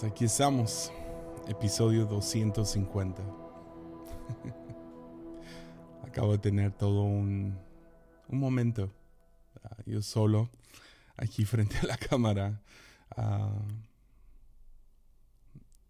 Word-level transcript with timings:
Pues 0.00 0.12
aquí 0.12 0.26
estamos, 0.26 0.92
episodio 1.48 2.06
250. 2.06 3.20
Acabo 6.06 6.30
de 6.30 6.38
tener 6.38 6.70
todo 6.70 7.02
un, 7.02 7.58
un 8.28 8.38
momento, 8.38 8.92
ah, 9.64 9.76
yo 9.86 10.00
solo, 10.00 10.50
aquí 11.16 11.44
frente 11.44 11.78
a 11.78 11.86
la 11.86 11.96
cámara, 11.96 12.62
uh, 13.16 13.60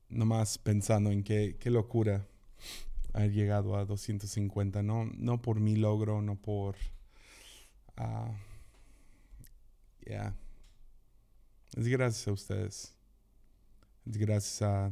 nomás 0.08 0.56
pensando 0.56 1.10
en 1.10 1.22
qué, 1.22 1.58
qué 1.60 1.68
locura 1.68 2.26
haber 3.12 3.32
llegado 3.32 3.76
a 3.76 3.84
250, 3.84 4.82
no, 4.82 5.04
no 5.04 5.42
por 5.42 5.60
mi 5.60 5.76
logro, 5.76 6.22
no 6.22 6.36
por... 6.36 6.76
Uh, 7.98 8.32
ya. 10.06 10.34
Es 11.76 11.86
gracias 11.88 12.26
a 12.26 12.32
ustedes. 12.32 12.97
Gracias 14.10 14.62
a, 14.62 14.90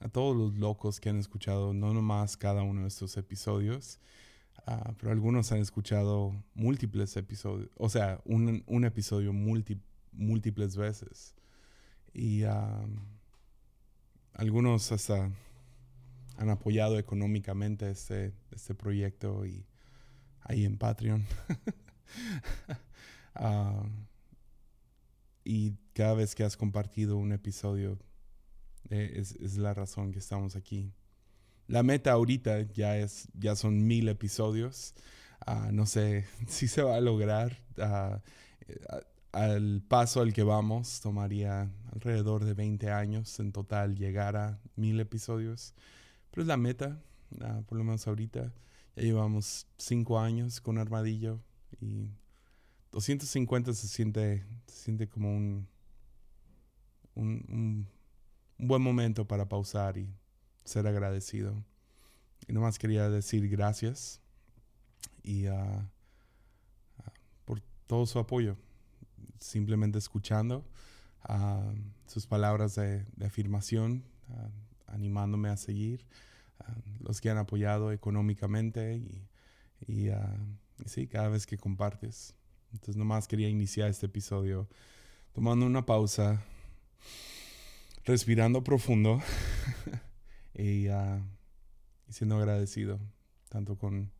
a 0.00 0.08
todos 0.08 0.34
los 0.34 0.56
locos 0.56 1.00
que 1.00 1.10
han 1.10 1.18
escuchado 1.18 1.74
no 1.74 1.92
nomás 1.92 2.34
cada 2.38 2.62
uno 2.62 2.82
de 2.82 2.88
estos 2.88 3.18
episodios, 3.18 4.00
uh, 4.66 4.94
pero 4.98 5.12
algunos 5.12 5.52
han 5.52 5.58
escuchado 5.58 6.34
múltiples 6.54 7.14
episodios, 7.18 7.68
o 7.76 7.90
sea, 7.90 8.22
un, 8.24 8.64
un 8.66 8.84
episodio 8.86 9.34
multi, 9.34 9.78
múltiples 10.12 10.78
veces. 10.78 11.34
Y 12.14 12.44
uh, 12.44 12.88
algunos 14.32 14.90
hasta 14.90 15.30
han 16.38 16.48
apoyado 16.48 16.98
económicamente 16.98 17.90
este, 17.90 18.32
este 18.50 18.74
proyecto 18.74 19.44
y 19.44 19.66
ahí 20.40 20.64
en 20.64 20.78
Patreon. 20.78 21.26
uh, 23.38 23.84
y 25.46 25.76
cada 25.92 26.14
vez 26.14 26.34
que 26.34 26.42
has 26.42 26.56
compartido 26.56 27.16
un 27.16 27.32
episodio 27.32 27.98
eh, 28.90 29.12
es, 29.16 29.36
es, 29.36 29.56
la 29.56 29.72
razón 29.74 30.10
que 30.10 30.18
estamos 30.18 30.56
aquí. 30.56 30.92
La 31.68 31.84
meta 31.84 32.12
ahorita 32.12 32.62
ya 32.72 32.98
es 32.98 33.28
ya 33.32 33.54
son 33.54 33.86
mil 33.86 34.08
episodios. 34.08 34.94
Uh, 35.46 35.70
no 35.72 35.86
sé 35.86 36.26
si 36.48 36.66
se 36.66 36.82
va 36.82 36.96
a 36.96 37.00
lograr. 37.00 37.62
Uh, 37.78 38.18
al 39.32 39.82
paso 39.86 40.20
al 40.22 40.32
que 40.32 40.42
vamos 40.42 41.00
tomaría 41.00 41.70
alrededor 41.92 42.44
de 42.44 42.54
20 42.54 42.90
años 42.90 43.38
en 43.38 43.52
total 43.52 43.96
llegar 43.96 44.36
a 44.36 44.60
mil 44.74 44.98
episodios. 44.98 45.74
Pero 46.30 46.42
es 46.42 46.48
la 46.48 46.56
meta, 46.56 47.00
uh, 47.40 47.62
por 47.62 47.78
lo 47.78 47.84
menos 47.84 48.06
ahorita. 48.08 48.52
Ya 48.96 49.02
llevamos 49.02 49.68
cinco 49.78 50.18
años 50.18 50.60
con 50.60 50.78
Armadillo 50.78 51.40
y 51.80 52.10
250 52.92 53.74
se 53.74 53.88
siente, 53.88 54.44
se 54.66 54.84
siente 54.84 55.08
como 55.08 55.34
un, 55.36 55.68
un, 57.14 57.44
un, 57.48 57.88
buen 58.58 58.80
momento 58.80 59.26
para 59.26 59.48
pausar 59.48 59.98
y 59.98 60.08
ser 60.64 60.86
agradecido. 60.86 61.62
Y 62.48 62.52
nomás 62.52 62.78
quería 62.78 63.10
decir 63.10 63.48
gracias 63.48 64.20
y 65.22 65.48
uh, 65.48 65.82
por 67.44 67.60
todo 67.86 68.06
su 68.06 68.18
apoyo. 68.18 68.56
Simplemente 69.38 69.98
escuchando 69.98 70.64
uh, 71.28 71.74
sus 72.06 72.26
palabras 72.26 72.76
de, 72.76 73.04
de 73.16 73.26
afirmación, 73.26 74.04
animándome 74.86 75.48
a 75.48 75.56
seguir, 75.56 76.06
los 77.00 77.20
que 77.20 77.30
han 77.30 77.38
apoyado 77.38 77.92
económicamente 77.92 78.96
y, 78.96 79.28
y, 79.86 80.08
y 80.08 80.88
sí, 80.88 81.06
cada 81.06 81.28
vez 81.28 81.46
que 81.46 81.58
compartes. 81.58 82.35
Entonces 82.72 82.96
nomás 82.96 83.28
quería 83.28 83.48
iniciar 83.48 83.88
este 83.88 84.06
episodio 84.06 84.68
tomando 85.32 85.66
una 85.66 85.84
pausa, 85.84 86.42
respirando 88.04 88.64
profundo 88.64 89.20
y, 90.54 90.88
uh, 90.88 91.22
siendo 92.08 92.36
agradecido 92.36 93.00
tanto 93.48 93.76
con, 93.76 94.10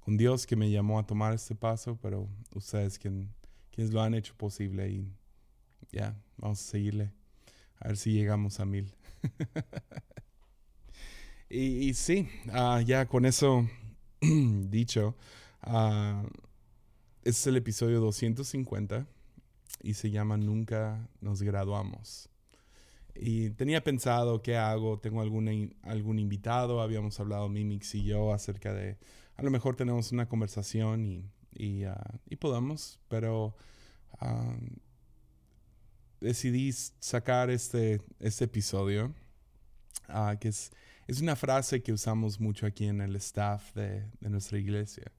con, 0.00 0.16
Dios 0.16 0.46
que 0.46 0.56
me 0.56 0.70
llamó 0.70 0.98
a 0.98 1.06
tomar 1.06 1.34
este 1.34 1.54
paso, 1.54 1.98
pero 2.00 2.28
ustedes 2.54 2.98
quien, 2.98 3.32
quienes 3.70 3.92
lo 3.92 4.02
han 4.02 4.14
hecho 4.14 4.34
posible 4.36 4.88
y 4.88 5.12
ya, 5.92 6.16
vamos 6.36 6.60
a 6.60 6.70
seguirle. 6.70 7.12
A 7.78 7.88
ver 7.88 7.96
si 7.96 8.12
llegamos 8.12 8.60
a 8.60 8.64
mil. 8.64 8.92
y, 11.48 11.88
y, 11.88 11.94
sí, 11.94 12.28
uh, 12.48 12.80
ya 12.80 13.06
con 13.06 13.24
eso 13.24 13.66
dicho, 14.20 15.16
uh, 15.66 16.26
este 17.30 17.42
es 17.42 17.46
el 17.46 17.58
episodio 17.58 18.00
250 18.00 19.06
y 19.84 19.94
se 19.94 20.10
llama 20.10 20.36
Nunca 20.36 21.08
nos 21.20 21.42
graduamos. 21.42 22.28
Y 23.14 23.50
tenía 23.50 23.84
pensado 23.84 24.42
qué 24.42 24.56
hago, 24.56 24.98
tengo 24.98 25.20
algún, 25.20 25.76
algún 25.82 26.18
invitado, 26.18 26.82
habíamos 26.82 27.20
hablado 27.20 27.48
Mimix 27.48 27.94
y 27.94 28.02
yo 28.02 28.32
acerca 28.32 28.74
de, 28.74 28.98
a 29.36 29.44
lo 29.44 29.50
mejor 29.52 29.76
tenemos 29.76 30.10
una 30.10 30.28
conversación 30.28 31.06
y, 31.06 31.30
y, 31.52 31.84
uh, 31.84 31.94
y 32.28 32.34
podamos, 32.34 32.98
pero 33.06 33.54
uh, 34.20 34.56
decidí 36.20 36.72
sacar 36.72 37.48
este, 37.48 38.02
este 38.18 38.46
episodio, 38.46 39.14
uh, 40.08 40.36
que 40.40 40.48
es, 40.48 40.72
es 41.06 41.20
una 41.20 41.36
frase 41.36 41.80
que 41.80 41.92
usamos 41.92 42.40
mucho 42.40 42.66
aquí 42.66 42.86
en 42.86 43.00
el 43.00 43.14
staff 43.14 43.72
de, 43.74 44.04
de 44.18 44.30
nuestra 44.30 44.58
iglesia. 44.58 45.12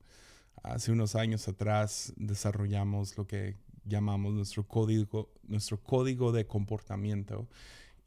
Hace 0.64 0.92
unos 0.92 1.16
años 1.16 1.48
atrás 1.48 2.14
desarrollamos 2.18 3.18
lo 3.18 3.26
que 3.26 3.58
llamamos 3.86 4.34
nuestro 4.34 4.68
código, 4.68 5.30
nuestro 5.44 5.82
código 5.82 6.32
de 6.32 6.46
comportamiento 6.46 7.48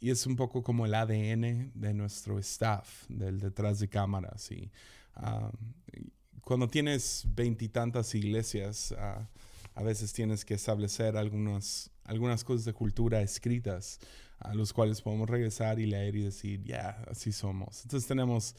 y 0.01 0.11
es 0.11 0.27
un 0.27 0.37
poco 0.37 0.63
como 0.63 0.85
el 0.85 0.95
ADN 0.95 1.73
de 1.75 1.95
nuestro 1.95 2.39
staff, 2.39 3.07
del 3.09 3.41
detrás 3.41 3.79
de 3.79 3.89
cámaras. 3.89 4.51
Y 4.51 4.71
uh, 5.17 5.49
cuando 6.43 6.69
tienes 6.69 7.25
veintitantas 7.35 8.15
iglesias, 8.15 8.93
uh, 8.93 9.25
a 9.75 9.83
veces 9.83 10.13
tienes 10.13 10.45
que 10.45 10.55
establecer 10.55 11.17
algunas, 11.17 11.91
algunas 12.05 12.45
cosas 12.45 12.67
de 12.67 12.75
cultura 12.75 13.23
escritas 13.23 13.99
a 14.39 14.53
los 14.55 14.75
cuales 14.75 15.01
podemos 15.01 15.29
regresar 15.29 15.81
y 15.81 15.87
leer 15.87 16.17
y 16.17 16.23
decir, 16.25 16.63
ya, 16.65 17.03
así 17.11 17.33
somos. 17.33 17.83
Entonces 17.85 18.07
tenemos, 18.07 18.55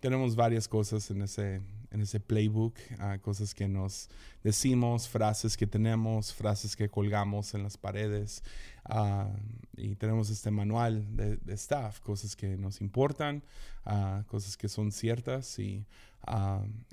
tenemos 0.00 0.36
varias 0.36 0.68
cosas 0.68 1.10
en 1.10 1.22
ese, 1.22 1.62
en 1.90 2.00
ese 2.02 2.20
playbook, 2.20 2.76
uh, 2.98 3.20
cosas 3.20 3.54
que 3.54 3.68
nos 3.68 4.08
decimos, 4.42 5.08
frases 5.08 5.56
que 5.56 5.66
tenemos, 5.66 6.32
frases 6.32 6.76
que 6.76 6.88
colgamos 6.88 7.54
en 7.54 7.62
las 7.62 7.76
paredes. 7.76 8.42
Uh, 8.88 9.32
y 9.76 9.96
tenemos 9.96 10.30
este 10.30 10.50
manual 10.50 11.16
de, 11.16 11.36
de, 11.36 11.54
staff, 11.54 12.00
cosas 12.00 12.36
que 12.36 12.56
nos 12.56 12.80
importan, 12.80 13.42
uh, 13.86 14.24
cosas 14.26 14.56
que 14.56 14.68
son 14.68 14.92
ciertas 14.92 15.58
y 15.58 15.84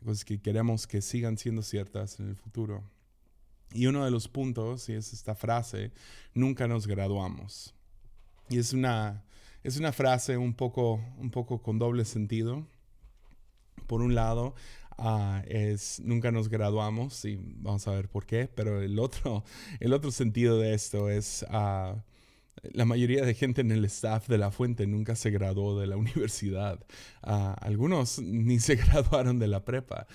cosas 0.03 0.23
que 0.23 0.39
queremos 0.39 0.87
que 0.87 1.01
sigan 1.01 1.37
siendo 1.37 1.61
ciertas 1.61 2.19
en 2.19 2.29
el 2.29 2.35
futuro. 2.35 2.83
Y 3.71 3.87
uno 3.87 4.05
de 4.05 4.11
los 4.11 4.27
puntos, 4.27 4.87
y 4.89 4.93
es 4.93 5.13
esta 5.13 5.35
frase, 5.35 5.91
nunca 6.33 6.67
nos 6.67 6.87
graduamos. 6.87 7.73
Y 8.49 8.59
es 8.59 8.73
una, 8.73 9.23
es 9.63 9.77
una 9.77 9.91
frase 9.91 10.37
un 10.37 10.53
poco, 10.53 11.01
un 11.17 11.29
poco 11.31 11.61
con 11.61 11.77
doble 11.77 12.05
sentido. 12.05 12.65
Por 13.87 14.01
un 14.01 14.15
lado, 14.15 14.55
Uh, 14.99 15.41
es 15.45 15.99
nunca 15.99 16.31
nos 16.31 16.49
graduamos 16.49 17.23
y 17.23 17.37
vamos 17.39 17.87
a 17.87 17.91
ver 17.91 18.09
por 18.09 18.25
qué, 18.25 18.49
pero 18.53 18.81
el 18.81 18.97
otro, 18.97 19.43
el 19.79 19.93
otro 19.93 20.09
sentido 20.11 20.59
de 20.59 20.73
esto 20.73 21.11
es 21.11 21.45
uh, 21.51 21.95
la 22.63 22.85
mayoría 22.85 23.23
de 23.23 23.35
gente 23.35 23.61
en 23.61 23.71
el 23.71 23.85
staff 23.85 24.27
de 24.27 24.39
la 24.39 24.49
fuente 24.49 24.87
nunca 24.87 25.15
se 25.15 25.29
graduó 25.29 25.79
de 25.79 25.85
la 25.85 25.97
universidad. 25.97 26.79
Uh, 27.21 27.53
algunos 27.61 28.17
ni 28.19 28.59
se 28.59 28.75
graduaron 28.75 29.37
de 29.37 29.47
la 29.47 29.63
prepa 29.63 30.07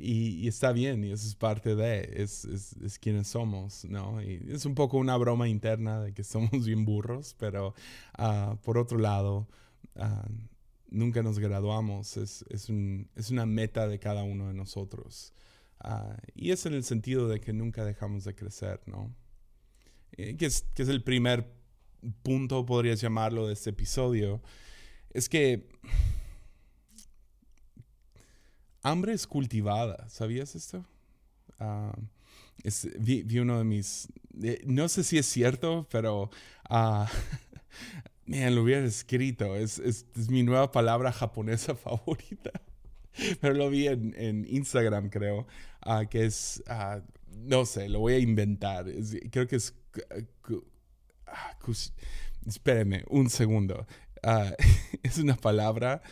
y, 0.00 0.36
y, 0.42 0.48
está 0.48 0.72
bien 0.72 1.04
y 1.04 1.12
eso 1.12 1.26
es 1.26 1.34
parte 1.34 1.76
de, 1.76 2.10
es, 2.16 2.46
es, 2.46 2.76
es, 2.82 2.98
quienes 2.98 3.28
somos, 3.28 3.84
¿no? 3.84 4.22
Y 4.22 4.42
es 4.48 4.64
un 4.64 4.74
poco 4.74 4.96
una 4.96 5.18
broma 5.18 5.48
interna 5.48 6.00
de 6.00 6.14
que 6.14 6.24
somos 6.24 6.64
bien 6.64 6.86
burros, 6.86 7.36
pero 7.38 7.74
por 8.62 8.78
otro 8.78 8.96
lado 8.96 9.46
nunca 10.90 11.22
nos 11.22 11.38
graduamos, 11.38 12.16
es, 12.16 12.44
es, 12.48 12.68
un, 12.68 13.08
es, 13.14 13.30
una 13.30 13.46
meta 13.46 13.86
de 13.86 13.98
cada 13.98 14.22
uno 14.22 14.48
de 14.48 14.54
nosotros. 14.54 15.32
Uh, 15.84 16.14
y 16.34 16.50
es 16.50 16.66
en 16.66 16.74
el 16.74 16.84
sentido 16.84 17.28
de 17.28 17.40
que 17.40 17.52
nunca 17.52 17.84
dejamos 17.84 18.24
de 18.24 18.34
crecer, 18.34 18.80
¿no? 18.86 19.14
Eh, 20.12 20.36
que, 20.36 20.46
es, 20.46 20.66
que 20.74 20.82
es 20.82 20.88
el 20.88 21.02
primer 21.02 21.52
punto, 22.22 22.64
podrías 22.66 23.00
llamarlo, 23.00 23.46
de 23.46 23.52
este 23.52 23.70
episodio. 23.70 24.42
Es 25.10 25.28
que 25.28 25.68
hambre 28.82 29.12
es 29.12 29.26
cultivada, 29.26 30.08
¿sabías 30.08 30.54
esto? 30.54 30.84
Es, 32.62 32.88
vi, 32.98 33.22
vi, 33.22 33.38
uno 33.38 33.58
de 33.58 33.64
mis, 33.64 34.08
eh, 34.42 34.62
no 34.66 34.88
sé 34.88 35.04
si 35.04 35.18
es 35.18 35.26
cierto, 35.26 35.86
pero 35.90 36.30
uh, 36.70 37.04
Man, 38.28 38.54
lo 38.54 38.62
hubiera 38.62 38.84
escrito. 38.84 39.56
Es, 39.56 39.78
es, 39.78 40.06
es, 40.14 40.30
mi 40.30 40.42
nueva 40.42 40.70
palabra 40.70 41.12
japonesa 41.12 41.74
favorita. 41.76 42.52
Pero 43.40 43.54
lo 43.54 43.70
vi 43.70 43.88
en, 43.88 44.14
en 44.16 44.46
Instagram, 44.48 45.10
creo. 45.10 45.46
Uh, 45.84 46.06
que 46.08 46.26
es. 46.26 46.62
Uh, 46.68 47.00
no 47.34 47.64
sé, 47.64 47.88
lo 47.88 48.00
voy 48.00 48.14
a 48.14 48.18
inventar. 48.18 48.86
Creo 49.30 49.46
que 49.46 49.56
es. 49.56 49.74
Uh, 50.48 50.62
espérenme 52.46 53.04
un 53.08 53.30
segundo. 53.30 53.86
Ah, 54.22 54.52
es 55.02 55.18
una 55.18 55.36
palabra, 55.36 56.02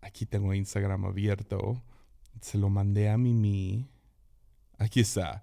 aquí 0.00 0.26
tengo 0.26 0.52
Instagram 0.54 1.04
abierto, 1.04 1.82
se 2.40 2.58
lo 2.58 2.68
mandé 2.68 3.08
a 3.08 3.18
Mimi. 3.18 3.88
Aquí 4.78 5.00
está. 5.00 5.42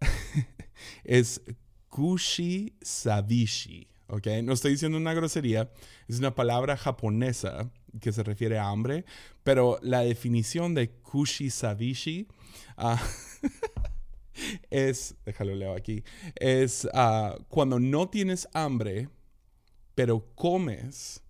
es 1.04 1.42
kushi 1.88 2.74
sabishi. 2.80 3.88
¿Ok? 4.08 4.26
No 4.42 4.52
estoy 4.52 4.72
diciendo 4.72 4.98
una 4.98 5.14
grosería, 5.14 5.70
es 6.08 6.18
una 6.18 6.34
palabra 6.34 6.76
japonesa 6.76 7.70
que 8.00 8.12
se 8.12 8.22
refiere 8.22 8.58
a 8.58 8.68
hambre, 8.68 9.04
pero 9.42 9.78
la 9.82 10.00
definición 10.00 10.74
de 10.74 10.90
kushi 10.90 11.50
sabishi 11.50 12.26
ah, 12.76 13.02
es, 14.70 15.14
déjalo 15.24 15.54
leo 15.54 15.74
aquí, 15.74 16.04
es 16.36 16.88
ah, 16.92 17.36
cuando 17.48 17.78
no 17.78 18.08
tienes 18.08 18.48
hambre, 18.52 19.08
pero 19.94 20.34
comes 20.34 21.22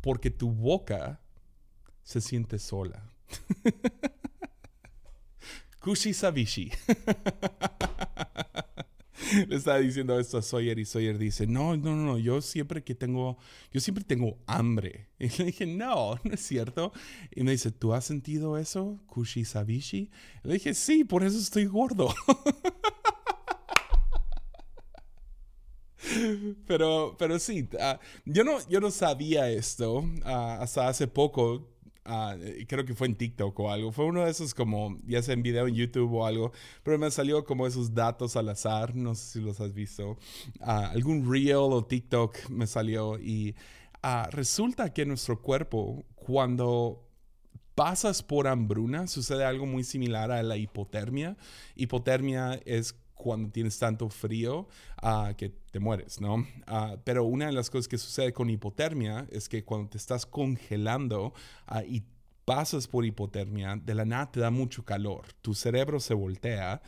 porque 0.00 0.30
tu 0.30 0.50
boca 0.50 1.20
se 2.02 2.20
siente 2.20 2.58
sola. 2.58 3.10
Kushi 5.86 6.12
Sabishi. 6.12 6.72
Le 9.48 9.56
estaba 9.56 9.78
diciendo 9.78 10.18
esto 10.18 10.38
a 10.38 10.42
Sawyer 10.42 10.78
y 10.78 10.84
Sawyer 10.84 11.18
dice, 11.18 11.46
no, 11.46 11.76
no, 11.76 11.94
no, 11.94 12.18
yo 12.18 12.40
siempre 12.40 12.82
que 12.82 12.94
tengo, 12.94 13.36
yo 13.72 13.80
siempre 13.80 14.04
tengo 14.04 14.38
hambre. 14.46 15.08
Y 15.18 15.28
le 15.38 15.46
dije, 15.46 15.66
no, 15.66 16.20
no 16.24 16.34
es 16.34 16.40
cierto. 16.40 16.92
Y 17.34 17.42
me 17.42 17.52
dice, 17.52 17.70
¿tú 17.70 17.94
has 17.94 18.04
sentido 18.04 18.58
eso, 18.58 19.00
Kushi 19.06 19.44
Sabishi? 19.44 20.10
le 20.42 20.54
dije, 20.54 20.74
sí, 20.74 21.04
por 21.04 21.24
eso 21.24 21.38
estoy 21.38 21.64
gordo. 21.64 22.14
pero, 26.66 27.16
pero 27.18 27.38
sí, 27.38 27.68
ah, 27.80 27.98
yo, 28.24 28.44
no, 28.44 28.58
yo 28.68 28.80
no 28.80 28.90
sabía 28.90 29.50
esto 29.50 30.04
ah, 30.24 30.58
hasta 30.60 30.88
hace 30.88 31.06
poco. 31.06 31.68
Ah, 32.08 32.36
creo 32.68 32.84
que 32.84 32.94
fue 32.94 33.08
en 33.08 33.16
TikTok 33.16 33.58
o 33.58 33.70
algo. 33.70 33.90
Fue 33.90 34.04
uno 34.04 34.24
de 34.24 34.30
esos 34.30 34.54
como, 34.54 34.96
ya 35.06 35.22
sea 35.22 35.34
en 35.34 35.42
video 35.42 35.66
en 35.66 35.74
YouTube 35.74 36.12
o 36.12 36.24
algo, 36.24 36.52
pero 36.82 36.98
me 36.98 37.10
salió 37.10 37.44
como 37.44 37.66
esos 37.66 37.94
datos 37.94 38.36
al 38.36 38.48
azar, 38.48 38.94
no 38.94 39.14
sé 39.14 39.32
si 39.32 39.40
los 39.40 39.60
has 39.60 39.74
visto. 39.74 40.16
algún 40.60 41.30
reel 41.30 41.56
o 41.56 41.84
TikTok 41.84 42.48
me 42.48 42.66
salió 42.66 43.18
y 43.18 43.54
resulta 44.30 44.92
que 44.92 45.04
nuestro 45.04 45.42
cuerpo, 45.42 46.04
cuando 46.14 47.02
pasas 47.74 48.22
por 48.22 48.46
hambruna, 48.46 49.06
sucede 49.06 49.44
algo 49.44 49.66
muy 49.66 49.84
similar 49.84 50.30
a 50.30 50.42
la 50.42 50.56
hipotermia. 50.56 51.36
Hipotermia 51.74 52.60
es 52.64 52.94
cuando 53.16 53.50
tienes 53.50 53.78
tanto 53.78 54.08
frío 54.08 54.68
ah, 55.02 55.34
que 55.36 55.48
te 55.48 55.80
mueres, 55.80 56.20
¿no? 56.20 56.46
Ah, 56.66 56.96
pero 57.02 57.24
una 57.24 57.46
de 57.46 57.52
las 57.52 57.70
cosas 57.70 57.88
que 57.88 57.98
sucede 57.98 58.32
con 58.32 58.48
hipotermia 58.48 59.26
es 59.30 59.48
que 59.48 59.64
cuando 59.64 59.88
te 59.90 59.98
estás 59.98 60.26
congelando 60.26 61.32
ah, 61.66 61.82
y 61.82 62.04
pasas 62.44 62.86
por 62.86 63.04
hipotermia, 63.04 63.76
de 63.76 63.94
la 63.94 64.04
nada 64.04 64.30
te 64.30 64.40
da 64.40 64.50
mucho 64.50 64.84
calor. 64.84 65.26
Tu 65.42 65.54
cerebro 65.54 65.98
se 65.98 66.14
voltea 66.14 66.80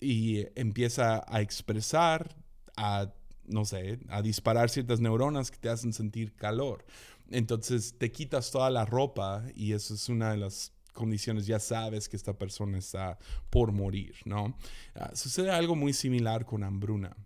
y 0.00 0.46
empieza 0.54 1.24
a 1.26 1.40
expresar, 1.40 2.36
a, 2.76 3.10
no 3.46 3.64
sé, 3.64 4.00
a 4.08 4.20
disparar 4.20 4.68
ciertas 4.68 5.00
neuronas 5.00 5.50
que 5.50 5.58
te 5.58 5.70
hacen 5.70 5.92
sentir 5.92 6.34
calor. 6.34 6.84
Entonces 7.30 7.96
te 7.98 8.12
quitas 8.12 8.50
toda 8.50 8.70
la 8.70 8.84
ropa 8.84 9.44
y 9.54 9.72
eso 9.72 9.94
es 9.94 10.08
una 10.08 10.30
de 10.32 10.38
las 10.38 10.72
condiciones 10.98 11.46
ya 11.46 11.60
sabes 11.60 12.08
que 12.08 12.16
esta 12.16 12.36
persona 12.36 12.76
está 12.76 13.18
por 13.50 13.70
morir, 13.70 14.16
¿no? 14.24 14.58
Ah, 14.96 15.12
sucede 15.14 15.50
algo 15.50 15.76
muy 15.76 15.92
similar 15.92 16.44
con 16.44 16.64
hambruna. 16.64 17.16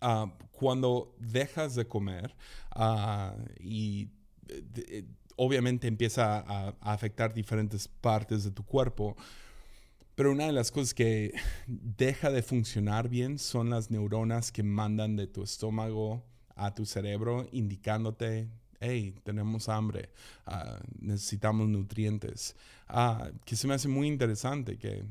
Ah, 0.00 0.30
cuando 0.50 1.16
dejas 1.18 1.74
de 1.74 1.86
comer 1.86 2.36
ah, 2.72 3.34
y 3.58 4.10
eh, 4.48 5.04
obviamente 5.36 5.88
empieza 5.88 6.44
a, 6.46 6.76
afectar 6.80 7.32
diferentes 7.32 7.88
partes 7.88 8.44
de 8.44 8.50
tu 8.50 8.62
cuerpo, 8.62 9.16
pero 10.14 10.32
una 10.32 10.46
de 10.46 10.52
las 10.52 10.70
cosas 10.70 10.92
que 10.92 11.32
deja 11.66 12.30
de 12.30 12.42
funcionar 12.42 13.08
bien 13.08 13.38
son 13.38 13.70
las 13.70 13.90
neuronas 13.90 14.52
que 14.52 14.62
mandan 14.62 15.16
de 15.16 15.26
tu 15.26 15.42
estómago 15.42 16.22
a 16.54 16.74
tu 16.74 16.84
cerebro 16.84 17.48
indicándote 17.52 18.50
hey, 18.82 19.14
tenemos 19.22 19.68
hambre, 19.68 20.10
ah, 20.46 20.80
necesitamos 20.98 21.68
nutrientes, 21.68 22.56
ah, 22.88 23.30
que 23.44 23.56
se 23.56 23.68
me 23.68 23.74
hace 23.74 23.88
muy 23.88 24.08
interesante 24.08 24.76
que 24.76 25.04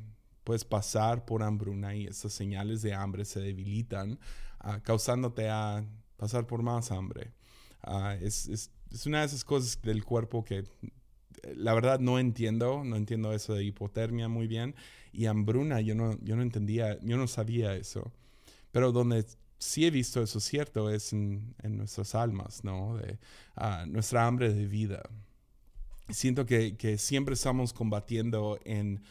puedes 0.44 0.66
pasar 0.66 1.26
por 1.26 1.42
hambruna 1.42 1.96
y 1.96 2.06
esas 2.06 2.34
señales 2.34 2.82
de 2.82 2.94
hambre 2.94 3.26
se 3.26 3.40
debilitan, 3.40 4.20
ah, 4.60 4.80
causándote 4.84 5.50
a 5.50 5.86
pasar 6.18 6.46
por 6.46 6.62
más 6.62 6.92
hambre. 6.92 7.32
Es, 8.22 8.48
es, 8.48 8.70
es, 8.92 9.06
una 9.08 9.22
de 9.22 9.26
esas 9.26 9.44
cosas 9.44 9.82
del 9.82 10.06
cuerpo 10.06 10.44
que 10.44 10.66
la 11.56 11.74
verdad 11.74 12.00
no 12.00 12.20
entiendo, 12.20 12.84
no 12.84 12.96
entiendo 12.96 13.34
eso 13.34 13.56
de 13.56 13.64
hipotermia 13.64 14.28
muy 14.28 14.46
bien 14.46 14.76
y 15.12 15.26
hambruna 15.26 15.82
yo 15.82 15.96
no, 15.96 16.20
yo 16.22 16.36
no 16.36 16.44
entendía, 16.44 17.00
yo 17.02 17.18
no 17.18 17.28
sabía 17.28 17.76
eso. 17.76 18.12
Pero 18.72 18.92
donde 18.92 19.26
sí 19.62 19.86
he 19.86 19.92
visto 19.92 20.24
eso 20.24 20.40
cierto 20.40 20.90
es 20.90 21.14
en, 21.14 21.54
nuestras 21.64 22.16
almas, 22.16 22.64
¿no? 22.64 22.98
De 22.98 23.20
ah, 23.56 23.86
nuestra 23.88 24.26
hambre 24.26 24.52
de 24.52 24.66
vida. 24.66 25.04
Siento 26.10 26.46
que, 26.46 26.98
siempre 26.98 27.36
estamos 27.36 27.72
combatiendo 27.72 28.60
en 28.66 29.04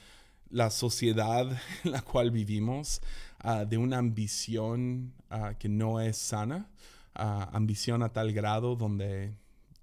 la 0.51 0.71
sociedad 0.71 1.47
en 1.85 1.93
la 1.93 2.03
cual 2.03 2.33
vivimos, 2.33 3.01
ah, 3.39 3.65
de 3.65 3.79
una 3.79 3.99
ambición 3.99 5.15
ah, 5.31 5.55
que 5.59 5.69
no 5.69 6.01
es 6.01 6.17
sana, 6.17 6.69
ambición 7.15 8.03
a 8.03 8.13
tal 8.13 8.33
grado 8.33 8.77
donde 8.77 9.35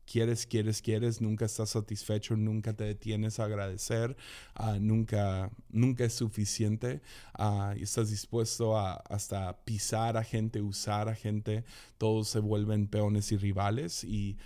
quieres, 0.10 0.48
quieres, 0.48 0.82
quieres, 0.82 1.22
nunca 1.22 1.46
estás 1.46 1.72
satisfecho, 1.72 2.36
nunca 2.36 2.74
te 2.74 2.86
detienes 2.86 3.40
a 3.40 3.46
agradecer, 3.46 4.16
ah, 4.56 4.78
nunca, 4.80 5.52
nunca 5.70 6.06
es 6.06 6.14
suficiente 6.14 7.02
uh, 7.38 7.78
y 7.78 7.84
estás 7.84 8.10
dispuesto 8.10 8.78
a 8.78 8.94
hasta 8.94 9.58
pisar 9.66 10.18
a 10.18 10.24
gente, 10.24 10.62
usar 10.62 11.10
a 11.10 11.16
gente, 11.16 11.66
todos 11.98 12.30
se 12.30 12.40
vuelven 12.40 12.88
peones 12.88 13.32
y 13.32 13.38
rivales 13.38 14.04
y 14.04 14.38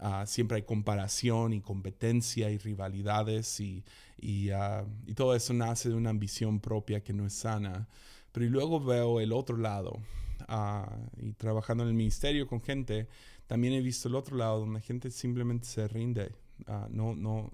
uh, 0.00 0.26
siempre 0.26 0.56
hay 0.56 0.62
comparación 0.62 1.52
y 1.52 1.60
competencia 1.60 2.50
y 2.50 2.58
rivalidades 2.58 3.60
y, 3.60 3.84
y, 4.18 4.50
y 5.06 5.14
todo 5.14 5.36
eso 5.36 5.52
nace 5.52 5.90
de 5.90 5.94
una 5.94 6.10
ambición 6.10 6.60
propia 6.60 7.02
que 7.02 7.12
no 7.12 7.26
es 7.26 7.34
sana. 7.34 7.88
Pero 8.32 8.46
luego 8.48 8.80
veo 8.80 9.20
el 9.20 9.32
otro 9.32 9.56
lado. 9.56 10.00
y 11.18 11.32
trabajando 11.32 11.82
en 11.82 11.90
el 11.90 11.94
ministerio 11.94 12.46
con 12.46 12.62
gente, 12.62 13.08
también 13.50 13.74
he 13.74 13.80
visto 13.80 14.06
el 14.06 14.14
otro 14.14 14.36
lado, 14.36 14.60
donde 14.60 14.74
la 14.74 14.80
gente 14.80 15.10
simplemente 15.10 15.66
se 15.66 15.88
rinde. 15.88 16.32
Ah, 16.68 16.86
no, 16.88 17.16
no, 17.16 17.52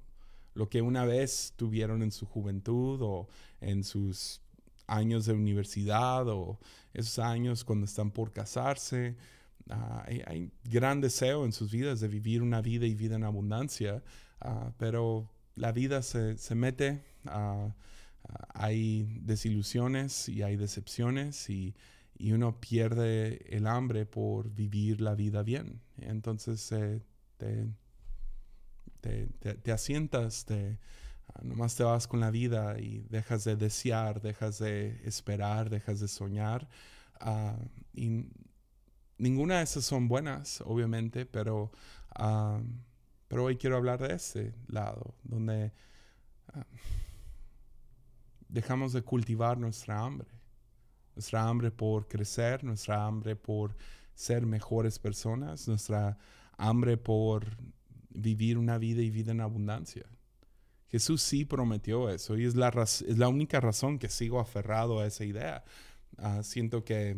lo 0.53 0.69
que 0.69 0.83
una 0.83 1.07
vez 1.07 1.55
tuvieron 1.57 2.03
en 2.03 2.13
su 2.13 2.27
juventud 2.27 3.01
o 3.01 3.29
en 3.63 3.83
sus 3.83 4.43
años 4.87 5.25
de 5.25 5.33
universidad 5.33 6.29
o 6.29 6.61
esos 6.93 7.19
años 7.19 7.65
cuando 7.65 7.87
están 7.87 8.11
por 8.11 8.31
casarse. 8.31 9.17
Ah, 9.71 10.05
hay, 10.07 10.53
gran 10.65 11.01
deseo 11.01 11.47
en 11.47 11.55
sus 11.55 11.71
vidas 11.71 12.01
de 12.01 12.09
vivir 12.09 12.43
una 12.43 12.61
vida 12.61 12.85
y 12.85 12.95
vida 12.95 13.17
en 13.17 13.25
abundancia, 13.25 14.03
ah, 14.43 14.73
pero 14.77 15.31
la 15.55 15.73
vida 15.73 16.03
se, 16.03 16.37
se 16.37 16.55
mete, 16.55 17.07
hay 18.53 19.19
desilusiones 19.23 20.29
y 20.29 20.43
hay 20.43 20.57
decepciones 20.57 21.49
y 21.49 21.75
y 22.19 22.33
uno 22.33 22.61
pierde 22.61 23.45
el 23.49 23.67
hambre 23.67 24.07
por 24.07 24.51
vivir 24.51 25.01
la 25.01 25.15
vida 25.15 25.43
bien. 25.43 25.81
Entonces 25.99 26.71
eh, 26.73 27.01
te, 29.01 29.27
te, 29.63 29.73
asientas, 29.73 30.45
te, 30.45 30.79
ah, 31.29 31.41
nomás 31.43 31.77
te 31.77 31.85
vas 31.85 32.07
con 32.07 32.21
la 32.21 32.31
vida 32.31 32.79
y 32.79 33.07
dejas 33.09 33.45
de 33.45 33.57
desear, 33.57 34.21
dejas 34.21 34.59
de 34.59 35.01
esperar, 35.05 35.71
dejas 35.71 36.01
de 36.01 36.09
soñar. 36.09 36.69
Ah, 37.21 37.57
y 37.93 38.29
ninguna 39.19 39.59
de 39.59 39.65
esas 39.65 39.85
son 39.85 40.09
buenas, 40.09 40.61
obviamente, 40.63 41.27
pero, 41.27 41.71
ah, 42.15 42.61
pero 43.29 43.45
hoy 43.45 43.57
quiero 43.57 43.77
hablar 43.77 44.01
de 44.01 44.15
ese 44.15 44.55
lado, 44.69 45.15
donde 45.23 45.73
dejamos 48.49 48.93
de 48.93 49.03
cultivar 49.03 49.59
nuestra 49.59 49.99
hambre 50.01 50.37
nuestra 51.17 51.49
hambre 51.49 51.71
por 51.71 52.07
crecer, 52.07 52.63
nuestra 52.63 53.05
hambre 53.05 53.35
por 53.35 53.75
ser 54.17 54.47
mejores 54.47 54.99
personas, 54.99 55.69
nuestra 55.69 56.19
hambre 56.57 56.97
por 56.97 57.45
vivir 58.09 58.57
una 58.57 58.79
vida 58.79 59.03
y 59.03 59.11
vida 59.11 59.31
en 59.31 59.43
abundancia. 59.43 60.07
Jesús 60.89 61.23
sí 61.23 61.45
prometió 61.45 62.09
eso 62.09 62.37
y 62.39 62.45
es 62.45 62.57
la, 62.57 62.69
es 62.83 63.19
la 63.19 63.29
única 63.29 63.61
razón 63.61 63.99
que 63.99 64.09
sigo 64.09 64.41
aferrado 64.41 65.01
a 65.01 65.07
esa 65.07 65.25
idea. 65.25 65.65
Ah, 66.17 66.43
siento 66.43 66.83
que 66.83 67.17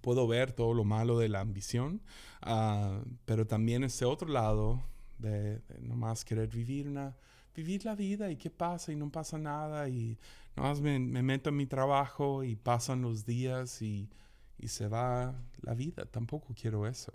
puedo 0.00 0.28
ver 0.28 0.52
todo 0.52 0.74
lo 0.74 0.84
malo 0.84 1.18
de 1.18 1.28
la 1.28 1.40
ambición, 1.40 2.00
ah, 2.40 3.02
pero 3.24 3.46
también 3.46 3.82
ese 3.82 4.04
otro 4.04 4.28
lado 4.28 4.80
de, 5.18 5.58
de 5.58 5.80
nomás 5.80 6.24
querer 6.24 6.48
vivir 6.48 6.86
una 6.88 7.16
vivir 7.56 7.86
la 7.86 7.94
vida 7.94 8.30
y 8.30 8.36
qué 8.36 8.50
pasa 8.50 8.92
y 8.92 8.96
no 8.96 9.10
pasa 9.10 9.38
nada 9.38 9.88
y 9.88 10.18
no 10.56 10.74
me, 10.74 10.98
me 10.98 11.22
meto 11.22 11.48
en 11.48 11.56
mi 11.56 11.66
trabajo 11.66 12.44
y 12.44 12.54
pasan 12.54 13.00
los 13.00 13.24
días 13.24 13.80
y, 13.80 14.10
y, 14.58 14.68
se 14.68 14.88
va 14.88 15.34
la 15.62 15.74
vida. 15.74 16.04
Tampoco 16.06 16.54
quiero 16.54 16.86
eso. 16.86 17.12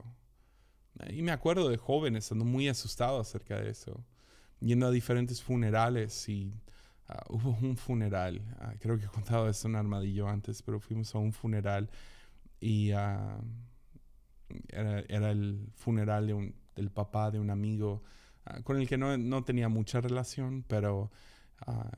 Y 1.10 1.22
me 1.22 1.32
acuerdo 1.32 1.70
de 1.70 1.78
jóvenes 1.78 2.26
estando 2.26 2.46
muy 2.46 2.68
asustado 2.68 3.20
acerca 3.20 3.60
de 3.60 3.70
eso, 3.70 4.04
yendo 4.60 4.88
a 4.88 4.92
diferentes 4.92 5.42
funerales 5.42 6.28
y 6.28 6.54
ah, 7.08 7.24
hubo 7.30 7.52
un 7.62 7.78
funeral, 7.78 8.42
ah, 8.60 8.74
creo 8.80 8.98
que 8.98 9.06
he 9.06 9.10
contado 9.10 9.50
esto 9.50 9.68
en 9.68 9.76
Armadillo 9.76 10.28
antes, 10.28 10.62
pero 10.62 10.80
fuimos 10.80 11.16
a 11.16 11.20
un 11.20 11.32
funeral 11.32 11.90
y 12.60 12.92
ah, 12.92 13.40
era, 14.68 15.32
el 15.32 15.70
funeral 15.76 16.28
de 16.28 16.34
un, 16.34 16.56
del 16.76 16.92
papá 16.92 17.32
de 17.32 17.40
un 17.40 17.50
amigo 17.50 18.04
con 18.64 18.78
el 18.82 18.88
que 18.88 18.98
no, 18.98 19.18
no, 19.18 19.44
tenía 19.44 19.70
mucha 19.70 20.02
relación, 20.02 20.66
pero 20.68 21.12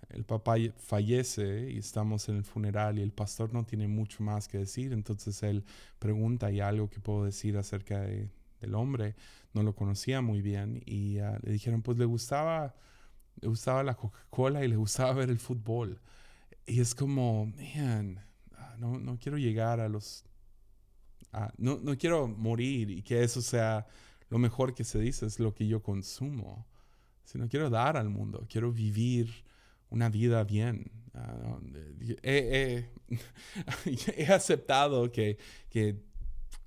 el 0.10 0.26
papá 0.26 0.56
fallece 0.78 1.72
y 1.72 1.78
estamos 1.78 2.28
en 2.30 2.38
el 2.38 2.44
funeral 2.44 3.00
y 3.00 3.02
el 3.02 3.12
pastor 3.12 3.54
no 3.54 3.66
tiene 3.66 3.88
mucho 3.88 4.24
más 4.24 4.48
que 4.48 4.60
decir, 4.60 4.94
entonces 4.94 5.42
él 5.44 5.64
pregunta, 6.00 6.48
¿hay 6.48 6.60
algo 6.60 6.90
que 6.90 7.00
puedo 7.00 7.26
decir 7.26 7.58
acerca 7.58 8.02
de, 8.02 8.30
del 8.60 8.76
hombre? 8.76 9.16
No 9.54 9.64
lo 9.64 9.76
conocía 9.76 10.22
muy 10.22 10.42
bien 10.42 10.82
y 10.86 11.16
le 11.16 11.52
dijeron, 11.52 11.82
pues 11.82 11.98
le 11.98 12.06
gustaba, 12.06 12.76
le 13.42 13.48
gustaba 13.48 13.84
la 13.84 13.96
Coca-Cola 13.96 14.64
y 14.64 14.68
le 14.68 14.76
gustaba 14.76 15.14
ver 15.14 15.30
el 15.30 15.40
fútbol. 15.40 16.02
Y 16.66 16.80
es 16.80 16.96
como, 16.96 17.46
man, 17.46 18.20
no, 18.78 19.00
no 19.00 19.18
quiero 19.20 19.38
llegar 19.38 19.80
a 19.80 19.90
los... 19.90 20.26
no, 21.58 21.80
no 21.80 21.98
quiero 21.98 22.28
morir 22.28 22.90
y 22.92 23.02
que 23.02 23.24
eso 23.24 23.42
sea 23.42 23.88
lo 24.30 24.40
mejor 24.40 24.74
que 24.74 24.84
se 24.84 25.00
dice, 25.00 25.26
es 25.26 25.40
lo 25.40 25.54
que 25.54 25.68
yo 25.68 25.82
consumo 25.82 26.66
sino 27.24 27.48
quiero 27.48 27.70
dar 27.70 27.98
al 27.98 28.10
mundo, 28.10 28.46
quiero 28.50 28.72
vivir 28.72 29.44
una 29.94 30.10
vida 30.10 30.44
bien. 30.44 30.92
Ah, 31.14 31.60
he, 32.24 32.90
aceptado 34.28 35.12
que, 35.12 35.38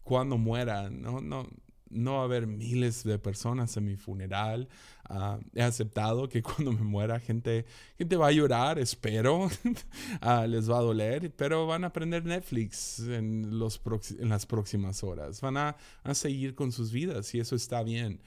cuando 0.04 0.38
muera, 0.38 0.88
no, 0.88 1.20
no, 1.20 1.48
no 1.90 2.14
va 2.14 2.20
a 2.20 2.24
haber 2.24 2.46
miles 2.46 3.02
de 3.02 3.18
personas 3.18 3.76
en 3.76 3.86
mi 3.86 3.96
funeral. 3.96 4.68
Ah, 5.08 5.40
he 5.54 5.62
aceptado 5.62 6.28
que 6.28 6.42
cuando 6.42 6.70
me 6.72 6.82
muera 6.82 7.18
gente, 7.18 7.66
gente 7.98 8.16
va 8.16 8.28
a 8.28 8.32
llorar, 8.32 8.78
espero, 8.78 9.50
ah, 10.20 10.46
les 10.46 10.70
va 10.70 10.78
a 10.78 10.82
doler, 10.82 11.34
pero 11.34 11.66
van 11.66 11.82
a 11.82 11.88
aprender 11.88 12.24
Netflix 12.24 13.00
en, 13.00 13.58
los 13.58 13.80
en 14.18 14.28
las 14.28 14.46
próximas 14.46 15.02
horas. 15.02 15.40
Van 15.40 15.56
a, 15.56 15.76
a 16.04 16.14
seguir 16.14 16.54
con 16.54 16.70
sus 16.70 16.92
vidas 16.92 17.34
y 17.34 17.40
eso 17.40 17.56
está 17.56 17.82
bien. 17.82 18.20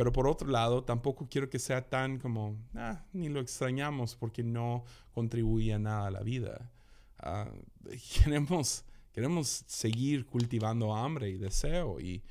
Pero 0.00 0.14
por 0.14 0.26
otro 0.26 0.48
lado, 0.48 0.82
tampoco 0.82 1.28
quiero 1.30 1.50
que 1.50 1.58
sea 1.58 1.86
tan 1.86 2.18
como, 2.18 2.56
ah, 2.74 3.04
ni 3.12 3.28
lo 3.28 3.38
extrañamos 3.38 4.16
porque 4.16 4.42
no 4.42 4.82
contribuye 5.12 5.74
a 5.74 5.78
nada 5.78 6.06
a 6.06 6.10
la 6.10 6.20
vida. 6.20 6.70
Ah, 7.18 7.50
queremos, 8.14 8.82
queremos 9.12 9.62
seguir 9.66 10.24
cultivando 10.24 10.96
hambre 10.96 11.28
y 11.28 11.36
deseo. 11.36 12.00
¿Y 12.00 12.22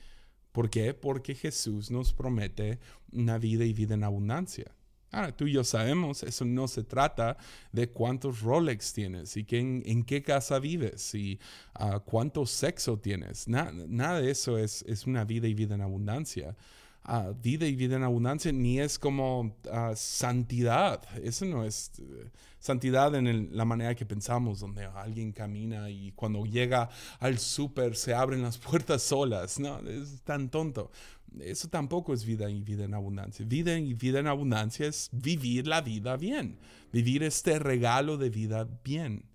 por 0.52 0.72
qué? 0.72 0.96
Porque 0.96 1.36
Jesús 1.36 1.92
nos 1.92 2.12
promete 2.12 2.80
una 3.12 3.38
vida 3.38 3.66
y 3.66 3.74
vida 3.74 3.94
en 3.94 4.04
abundancia. 4.04 4.76
Ahora, 5.12 5.38
tú 5.38 5.46
y 5.46 5.54
yo 5.54 5.64
sabemos, 5.64 6.24
eso 6.24 6.46
no 6.46 6.68
se 6.68 6.84
trata 6.84 7.38
de 7.72 7.92
cuántos 7.92 8.42
Rolex 8.42 8.94
tienes 8.94 9.38
y 9.38 9.44
que 9.44 9.60
en, 9.60 10.04
qué 10.06 10.24
casa 10.24 10.58
vives 10.58 11.14
y 11.14 11.40
uh, 11.80 12.00
cuánto 12.00 12.48
sexo 12.48 12.98
tienes. 12.98 13.48
nada 13.48 14.22
de 14.22 14.32
eso 14.32 14.58
es, 14.58 14.84
es 14.88 15.06
una 15.06 15.24
vida 15.24 15.48
y 15.48 15.54
vida 15.54 15.76
en 15.76 15.82
abundancia 15.82 16.56
vida 17.42 17.66
y 17.66 17.76
vida 17.76 17.96
en 17.96 18.04
abundancia, 18.04 18.52
ni 18.52 18.80
es 18.80 19.00
como 19.00 19.56
santidad. 19.96 21.02
Eso 21.24 21.46
no 21.46 21.64
es 21.64 21.92
eh, 22.00 22.30
santidad 22.60 23.16
en 23.16 23.56
la 23.56 23.66
manera 23.66 23.96
que 23.96 24.06
pensamos, 24.06 24.60
donde 24.60 24.86
alguien 24.86 25.32
camina 25.32 25.90
y 25.90 26.12
cuando 26.12 26.46
llega 26.46 26.90
al 27.20 27.40
súper 27.40 27.96
se 27.96 28.14
abren 28.14 28.42
las 28.42 28.58
puertas 28.60 29.02
solas. 29.02 29.60
No, 29.60 29.80
es 29.80 30.22
tan 30.22 30.50
tonto. 30.50 30.92
Eso 31.40 31.68
tampoco 31.68 32.14
es 32.14 32.26
vida 32.26 32.50
y 32.50 32.62
vida 32.62 32.86
en 32.86 32.94
abundancia. 32.94 33.46
Vida 33.46 33.78
y 33.78 33.94
vida 33.94 34.20
en 34.20 34.28
abundancia 34.28 34.88
es 34.88 35.10
vivir 35.12 35.68
la 35.68 35.82
vida 35.82 36.18
bien, 36.18 36.60
vivir 36.92 37.24
este 37.24 37.60
regalo 37.60 38.18
de 38.18 38.30
vida 38.30 38.68
bien. 38.84 39.26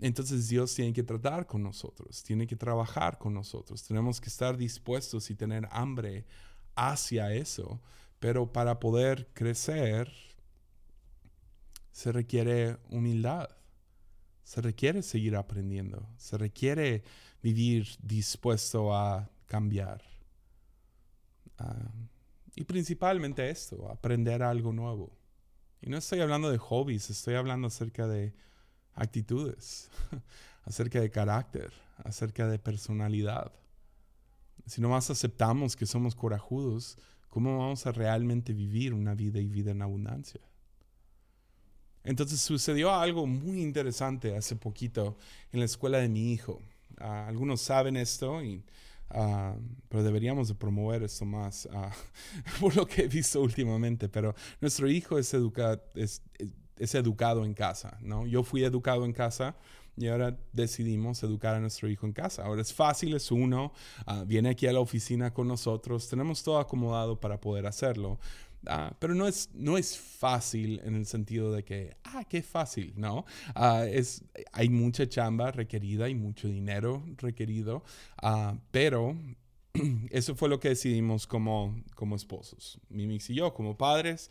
Entonces 0.00 0.48
Dios 0.48 0.74
tiene 0.74 0.92
que 0.92 1.02
tratar 1.02 1.46
con 1.46 1.62
nosotros, 1.62 2.22
tiene 2.22 2.46
que 2.46 2.56
trabajar 2.56 3.18
con 3.18 3.32
nosotros, 3.34 3.82
tenemos 3.84 4.20
que 4.20 4.28
estar 4.28 4.56
dispuestos 4.56 5.30
y 5.30 5.34
tener 5.34 5.68
hambre 5.70 6.24
hacia 6.76 7.32
eso, 7.32 7.80
pero 8.18 8.52
para 8.52 8.80
poder 8.80 9.28
crecer 9.34 10.12
se 11.90 12.10
requiere 12.10 12.78
humildad, 12.90 13.48
se 14.42 14.60
requiere 14.60 15.02
seguir 15.02 15.36
aprendiendo, 15.36 16.08
se 16.16 16.36
requiere 16.36 17.04
vivir 17.42 17.86
dispuesto 18.00 18.94
a 18.94 19.30
cambiar. 19.46 20.02
Ah, 21.58 21.92
y 22.56 22.64
principalmente 22.64 23.48
esto, 23.48 23.90
aprender 23.90 24.42
algo 24.42 24.72
nuevo. 24.72 25.16
Y 25.80 25.90
no 25.90 25.98
estoy 25.98 26.20
hablando 26.20 26.50
de 26.50 26.58
hobbies, 26.58 27.10
estoy 27.10 27.34
hablando 27.34 27.66
acerca 27.68 28.06
de 28.06 28.34
actitudes, 28.94 29.90
acerca 30.64 31.00
de 31.00 31.10
carácter, 31.10 31.72
acerca 31.98 32.48
de 32.48 32.58
personalidad. 32.58 33.52
Si 34.66 34.80
no 34.80 34.88
más 34.88 35.10
aceptamos 35.10 35.76
que 35.76 35.86
somos 35.86 36.14
corajudos, 36.14 36.96
¿cómo 37.28 37.58
vamos 37.58 37.86
a 37.86 37.92
realmente 37.92 38.52
vivir 38.52 38.94
una 38.94 39.14
vida 39.14 39.40
y 39.40 39.48
vida 39.48 39.72
en 39.72 39.82
abundancia? 39.82 40.40
Entonces 42.04 42.40
sucedió 42.40 42.94
algo 42.94 43.26
muy 43.26 43.62
interesante 43.62 44.36
hace 44.36 44.56
poquito 44.56 45.16
en 45.52 45.60
la 45.60 45.66
escuela 45.66 45.98
de 45.98 46.08
mi 46.08 46.32
hijo. 46.32 46.60
Ah, 46.98 47.26
algunos 47.26 47.62
saben 47.62 47.96
esto, 47.96 48.42
y, 48.42 48.62
ah, 49.10 49.56
pero 49.88 50.02
deberíamos 50.02 50.48
de 50.48 50.54
promover 50.54 51.02
esto 51.02 51.24
más 51.24 51.66
ah, 51.72 51.90
por 52.60 52.76
lo 52.76 52.86
que 52.86 53.02
he 53.02 53.08
visto 53.08 53.40
últimamente. 53.40 54.08
Pero 54.08 54.34
nuestro 54.60 54.88
hijo 54.88 55.18
es, 55.18 55.34
es, 55.94 56.22
es 56.78 56.94
educado 56.94 57.44
en 57.44 57.54
casa, 57.54 57.98
¿no? 58.02 58.26
Yo 58.26 58.42
fui 58.42 58.64
educado 58.64 59.04
en 59.04 59.12
casa 59.12 59.56
y 59.96 60.08
ahora 60.08 60.36
decidimos 60.52 61.22
educar 61.22 61.54
a 61.54 61.60
nuestro 61.60 61.88
hijo 61.88 62.06
en 62.06 62.12
casa. 62.12 62.44
Ahora 62.44 62.62
es 62.62 62.72
fácil, 62.72 63.14
es 63.14 63.30
uno, 63.30 63.72
ah, 64.06 64.24
viene 64.26 64.50
aquí 64.50 64.66
a 64.66 64.72
la 64.72 64.80
oficina 64.80 65.32
con 65.32 65.48
nosotros, 65.48 66.08
tenemos 66.08 66.42
todo 66.42 66.58
acomodado 66.58 67.20
para 67.20 67.40
poder 67.40 67.66
hacerlo. 67.66 68.18
Ah, 68.66 68.94
pero 68.98 69.14
no 69.14 69.28
es, 69.28 69.50
no 69.52 69.76
es 69.76 69.98
fácil 69.98 70.80
en 70.84 70.94
el 70.94 71.06
sentido 71.06 71.52
de 71.52 71.64
que, 71.64 71.96
ah, 72.04 72.24
qué 72.24 72.42
fácil, 72.42 72.94
¿no? 72.96 73.26
Ah, 73.54 73.84
es, 73.86 74.24
hay 74.52 74.68
mucha 74.70 75.06
chamba 75.08 75.50
requerida 75.50 76.08
y 76.08 76.14
mucho 76.14 76.48
dinero 76.48 77.02
requerido, 77.18 77.84
pero 78.70 79.16
eso 80.10 80.34
fue 80.34 80.48
lo 80.48 80.60
que 80.60 80.70
decidimos 80.70 81.26
como, 81.26 81.82
como 81.94 82.16
esposos, 82.16 82.80
Mimix 82.88 83.28
y 83.30 83.34
yo, 83.34 83.52
como 83.52 83.76
padres 83.76 84.30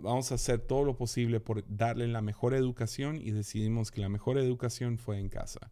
vamos 0.00 0.32
a 0.32 0.36
hacer 0.36 0.60
todo 0.60 0.84
lo 0.84 0.96
posible 0.96 1.40
por 1.40 1.64
darle 1.68 2.06
la 2.08 2.22
mejor 2.22 2.54
educación 2.54 3.20
y 3.22 3.30
decidimos 3.30 3.90
que 3.90 4.00
la 4.00 4.08
mejor 4.08 4.38
educación 4.38 4.98
fue 4.98 5.18
en 5.18 5.28
casa. 5.28 5.70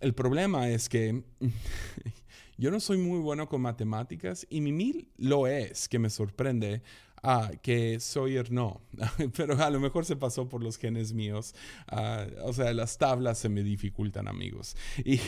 El 0.00 0.14
problema 0.14 0.68
es 0.68 0.88
que 0.88 1.24
yo 2.58 2.70
no 2.70 2.80
soy 2.80 2.98
muy 2.98 3.18
bueno 3.18 3.48
con 3.48 3.60
matemáticas 3.60 4.46
y 4.48 4.60
Mimi 4.60 5.08
lo 5.16 5.46
es, 5.46 5.88
que 5.88 5.98
me 5.98 6.10
sorprende 6.10 6.82
ah, 7.22 7.50
que 7.62 7.98
Sawyer 8.00 8.50
no, 8.50 8.80
pero 9.36 9.62
a 9.62 9.70
lo 9.70 9.80
mejor 9.80 10.04
se 10.04 10.16
pasó 10.16 10.48
por 10.48 10.62
los 10.62 10.76
genes 10.76 11.12
míos. 11.12 11.54
Ah, 11.88 12.26
o 12.44 12.52
sea, 12.52 12.72
las 12.72 12.98
tablas 12.98 13.38
se 13.38 13.48
me 13.48 13.62
dificultan, 13.62 14.28
amigos. 14.28 14.76
Y, 15.04 15.20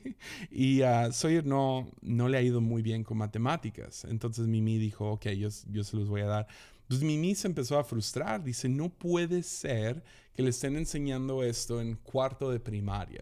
y 0.50 0.82
uh, 0.82 1.12
Sawyer 1.12 1.46
no, 1.46 1.90
no 2.02 2.28
le 2.28 2.38
ha 2.38 2.42
ido 2.42 2.60
muy 2.60 2.82
bien 2.82 3.04
con 3.04 3.18
matemáticas. 3.18 4.04
Entonces 4.04 4.46
Mimi 4.46 4.78
dijo, 4.78 5.10
ok, 5.12 5.28
yo, 5.30 5.48
yo 5.70 5.84
se 5.84 5.96
los 5.96 6.08
voy 6.08 6.22
a 6.22 6.26
dar. 6.26 6.46
Entonces 6.88 7.06
Mimi 7.06 7.34
se 7.34 7.48
empezó 7.48 7.78
a 7.78 7.84
frustrar. 7.84 8.42
Dice, 8.42 8.66
no 8.66 8.88
puede 8.88 9.42
ser 9.42 10.02
que 10.34 10.42
le 10.42 10.50
estén 10.50 10.76
enseñando 10.76 11.42
esto 11.42 11.82
en 11.82 11.96
cuarto 11.96 12.50
de 12.50 12.60
primaria. 12.60 13.20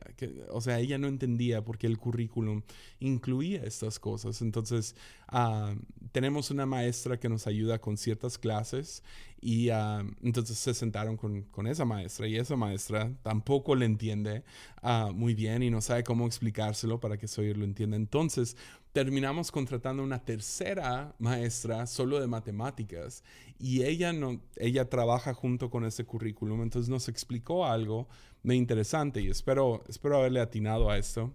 o 0.50 0.60
sea, 0.60 0.78
ella 0.78 0.98
no 0.98 1.08
entendía 1.08 1.64
por 1.64 1.78
qué 1.78 1.88
el 1.88 1.98
currículum 1.98 2.62
incluía 3.00 3.64
estas 3.64 3.98
cosas. 3.98 4.40
Entonces, 4.40 4.94
ah, 5.26 5.74
tenemos 6.12 6.52
una 6.52 6.64
maestra 6.64 7.18
que 7.18 7.28
nos 7.28 7.48
ayuda 7.48 7.80
con 7.80 7.96
ciertas 7.96 8.38
clases 8.38 9.02
y 9.40 9.68
ah, 9.70 10.04
entonces 10.22 10.58
se 10.58 10.74
sentaron 10.74 11.16
con, 11.16 11.42
con, 11.42 11.66
esa 11.66 11.84
maestra 11.84 12.26
y 12.26 12.36
esa 12.36 12.56
maestra 12.56 13.12
tampoco 13.22 13.74
le 13.74 13.86
entiende 13.86 14.44
ah, 14.82 15.10
muy 15.14 15.34
bien 15.34 15.62
y 15.62 15.70
no 15.70 15.80
sabe 15.80 16.04
cómo 16.04 16.26
explicárselo 16.26 17.00
para 17.00 17.16
que 17.18 17.28
Sawyer 17.28 17.56
lo 17.56 17.64
entienda. 17.64 17.96
Entonces, 17.96 18.56
terminamos 18.96 19.52
contratando 19.52 20.02
una 20.02 20.24
tercera 20.24 21.14
maestra 21.18 21.86
solo 21.86 22.18
de 22.18 22.26
matemáticas 22.26 23.22
y 23.58 23.82
ella 23.82 24.14
no 24.14 24.40
ella 24.56 24.88
trabaja 24.88 25.34
junto 25.34 25.68
con 25.68 25.84
ese 25.84 26.06
currículum 26.06 26.62
entonces 26.62 26.88
nos 26.88 27.06
explicó 27.10 27.66
algo 27.66 28.08
de 28.42 28.54
interesante 28.54 29.20
y 29.20 29.28
espero 29.28 29.84
espero 29.86 30.16
haberle 30.16 30.40
atinado 30.40 30.88
a 30.88 30.96
esto 30.96 31.30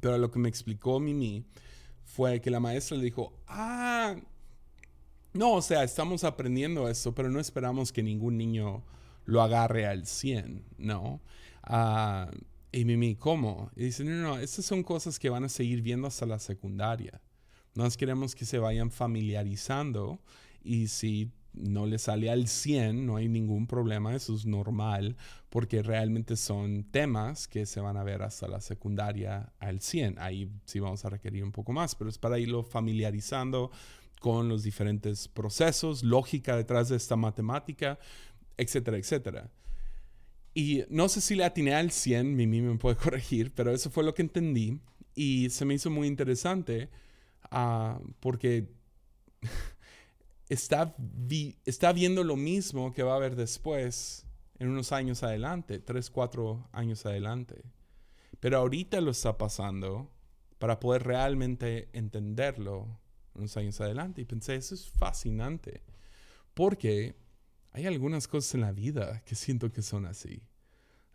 pero 0.00 0.18
lo 0.18 0.32
que 0.32 0.40
me 0.40 0.48
explicó 0.48 0.98
Mimi 0.98 1.46
fue 2.02 2.40
que 2.40 2.50
la 2.50 2.58
maestra 2.58 2.96
le 2.96 3.04
dijo 3.04 3.32
ah 3.46 4.16
no 5.32 5.52
o 5.52 5.62
sea 5.62 5.84
estamos 5.84 6.24
aprendiendo 6.24 6.88
esto 6.88 7.14
pero 7.14 7.30
no 7.30 7.40
esperamos 7.40 7.92
que 7.92 8.02
ningún 8.02 8.36
niño 8.36 8.82
lo 9.24 9.42
agarre 9.42 9.86
al 9.86 10.06
100 10.06 10.64
no 10.78 11.20
ah 11.62 12.30
y 12.72 12.86
Mimi, 12.86 13.16
¿cómo? 13.16 13.70
Y 13.76 13.84
dice, 13.84 14.02
no, 14.02 14.12
no, 14.12 14.38
estas 14.38 14.64
son 14.64 14.82
cosas 14.82 15.18
que 15.18 15.28
van 15.28 15.44
a 15.44 15.50
seguir 15.50 15.82
viendo 15.82 16.08
hasta 16.08 16.24
la 16.24 16.38
secundaria. 16.38 17.20
Nos 17.74 17.98
queremos 17.98 18.34
que 18.34 18.46
se 18.46 18.58
vayan 18.58 18.90
familiarizando 18.90 20.18
y 20.64 20.88
si 20.88 21.30
no 21.52 21.84
le 21.84 21.98
sale 21.98 22.30
al 22.30 22.48
100, 22.48 23.04
no 23.06 23.16
hay 23.16 23.28
ningún 23.28 23.66
problema, 23.66 24.14
eso 24.14 24.34
es 24.34 24.46
normal, 24.46 25.18
porque 25.50 25.82
realmente 25.82 26.36
son 26.36 26.84
temas 26.84 27.46
que 27.46 27.66
se 27.66 27.80
van 27.80 27.98
a 27.98 28.04
ver 28.04 28.22
hasta 28.22 28.48
la 28.48 28.62
secundaria 28.62 29.52
al 29.58 29.82
100. 29.82 30.18
Ahí 30.18 30.50
sí 30.64 30.80
vamos 30.80 31.04
a 31.04 31.10
requerir 31.10 31.44
un 31.44 31.52
poco 31.52 31.72
más, 31.72 31.94
pero 31.94 32.08
es 32.08 32.16
para 32.16 32.38
irlo 32.38 32.62
familiarizando 32.62 33.70
con 34.22 34.48
los 34.48 34.62
diferentes 34.62 35.26
procesos, 35.26 36.04
lógica 36.04 36.56
detrás 36.56 36.88
de 36.88 36.96
esta 36.96 37.16
matemática, 37.16 37.98
etcétera, 38.56 38.96
etcétera. 38.96 39.50
Y 40.54 40.84
no 40.88 41.08
sé 41.08 41.20
si 41.20 41.34
le 41.34 41.44
atiné 41.44 41.74
al 41.74 41.90
100, 41.90 42.36
Mimi 42.36 42.62
me 42.62 42.78
puede 42.78 42.96
corregir, 43.04 43.52
pero 43.52 43.72
eso 43.72 43.90
fue 43.90 44.04
lo 44.04 44.14
que 44.14 44.22
entendí 44.22 44.80
y 45.16 45.50
se 45.50 45.64
me 45.64 45.74
hizo 45.74 45.90
muy 45.90 46.06
interesante 46.06 46.88
uh, 47.50 48.00
porque 48.20 48.68
está, 50.48 50.94
está 51.64 51.92
viendo 51.92 52.22
lo 52.22 52.36
mismo 52.36 52.92
que 52.92 53.02
va 53.02 53.14
a 53.14 53.16
haber 53.16 53.34
después 53.34 54.24
en 54.60 54.68
unos 54.68 54.92
años 54.92 55.24
adelante, 55.24 55.80
tres, 55.80 56.10
cuatro 56.10 56.68
años 56.70 57.04
adelante. 57.06 57.64
Pero 58.38 58.58
ahorita 58.58 59.00
lo 59.00 59.10
está 59.10 59.36
pasando 59.36 60.12
para 60.60 60.78
poder 60.78 61.02
realmente 61.02 61.88
entenderlo 61.92 63.01
unos 63.34 63.56
años 63.56 63.80
adelante. 63.80 64.22
Y 64.22 64.24
pensé, 64.24 64.54
eso 64.54 64.74
es 64.74 64.88
fascinante, 64.88 65.82
porque 66.54 67.14
hay 67.72 67.86
algunas 67.86 68.28
cosas 68.28 68.54
en 68.54 68.60
la 68.62 68.72
vida 68.72 69.22
que 69.24 69.34
siento 69.34 69.72
que 69.72 69.82
son 69.82 70.06
así. 70.06 70.42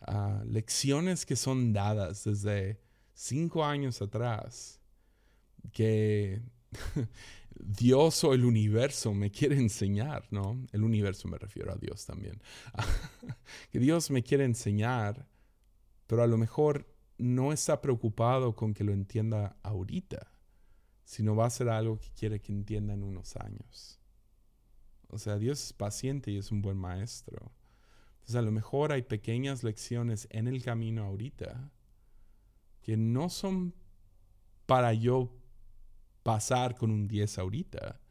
Ah, 0.01 0.43
lecciones 0.45 1.25
que 1.25 1.35
son 1.35 1.73
dadas 1.73 2.23
desde 2.23 2.79
cinco 3.13 3.65
años 3.65 4.01
atrás, 4.01 4.79
que 5.71 6.41
Dios 7.59 8.23
o 8.23 8.33
el 8.33 8.45
universo 8.45 9.13
me 9.13 9.31
quiere 9.31 9.57
enseñar, 9.57 10.27
¿no? 10.31 10.63
El 10.71 10.83
universo 10.83 11.27
me 11.27 11.37
refiero 11.37 11.71
a 11.71 11.75
Dios 11.75 12.05
también. 12.05 12.41
que 13.71 13.79
Dios 13.79 14.11
me 14.11 14.23
quiere 14.23 14.45
enseñar, 14.45 15.27
pero 16.05 16.23
a 16.23 16.27
lo 16.27 16.37
mejor 16.37 16.87
no 17.17 17.51
está 17.51 17.81
preocupado 17.81 18.55
con 18.55 18.73
que 18.73 18.83
lo 18.83 18.93
entienda 18.93 19.57
ahorita, 19.63 20.31
sino 21.07 21.37
va 21.37 21.45
a 21.45 21.49
ser 21.49 21.69
algo 21.69 21.97
que 21.97 22.09
quiere 22.11 22.41
que 22.41 22.51
entienda 22.51 22.93
en 22.93 23.01
unos 23.01 23.37
años. 23.37 23.97
O 25.07 25.17
sea, 25.17 25.37
Dios 25.37 25.63
es 25.63 25.71
paciente 25.71 26.31
y 26.31 26.37
es 26.37 26.51
un 26.51 26.61
buen 26.61 26.75
maestro. 26.75 27.53
Entonces 28.15 28.35
a 28.35 28.41
lo 28.41 28.51
mejor 28.51 28.91
hay 28.91 29.03
pequeñas 29.03 29.63
lecciones 29.63 30.27
en 30.31 30.49
el 30.49 30.61
camino 30.61 31.05
ahorita 31.05 31.71
que 32.81 32.97
no 32.97 33.29
son 33.29 33.73
para 34.65 34.93
yo 34.93 35.33
pasar 36.23 36.75
con 36.75 36.91
un 36.91 37.07
10 37.07 37.39
ahorita. 37.39 38.01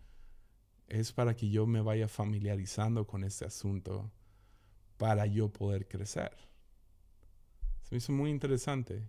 Es 0.88 1.12
para 1.12 1.36
que 1.36 1.50
yo 1.50 1.66
me 1.66 1.82
vaya 1.82 2.08
familiarizando 2.08 3.06
con 3.06 3.24
este 3.24 3.44
asunto 3.44 4.10
para 4.96 5.26
yo 5.26 5.52
poder 5.52 5.86
crecer. 5.86 6.34
Se 7.82 7.94
me 7.94 7.98
hizo 7.98 8.12
muy 8.12 8.30
interesante. 8.30 9.06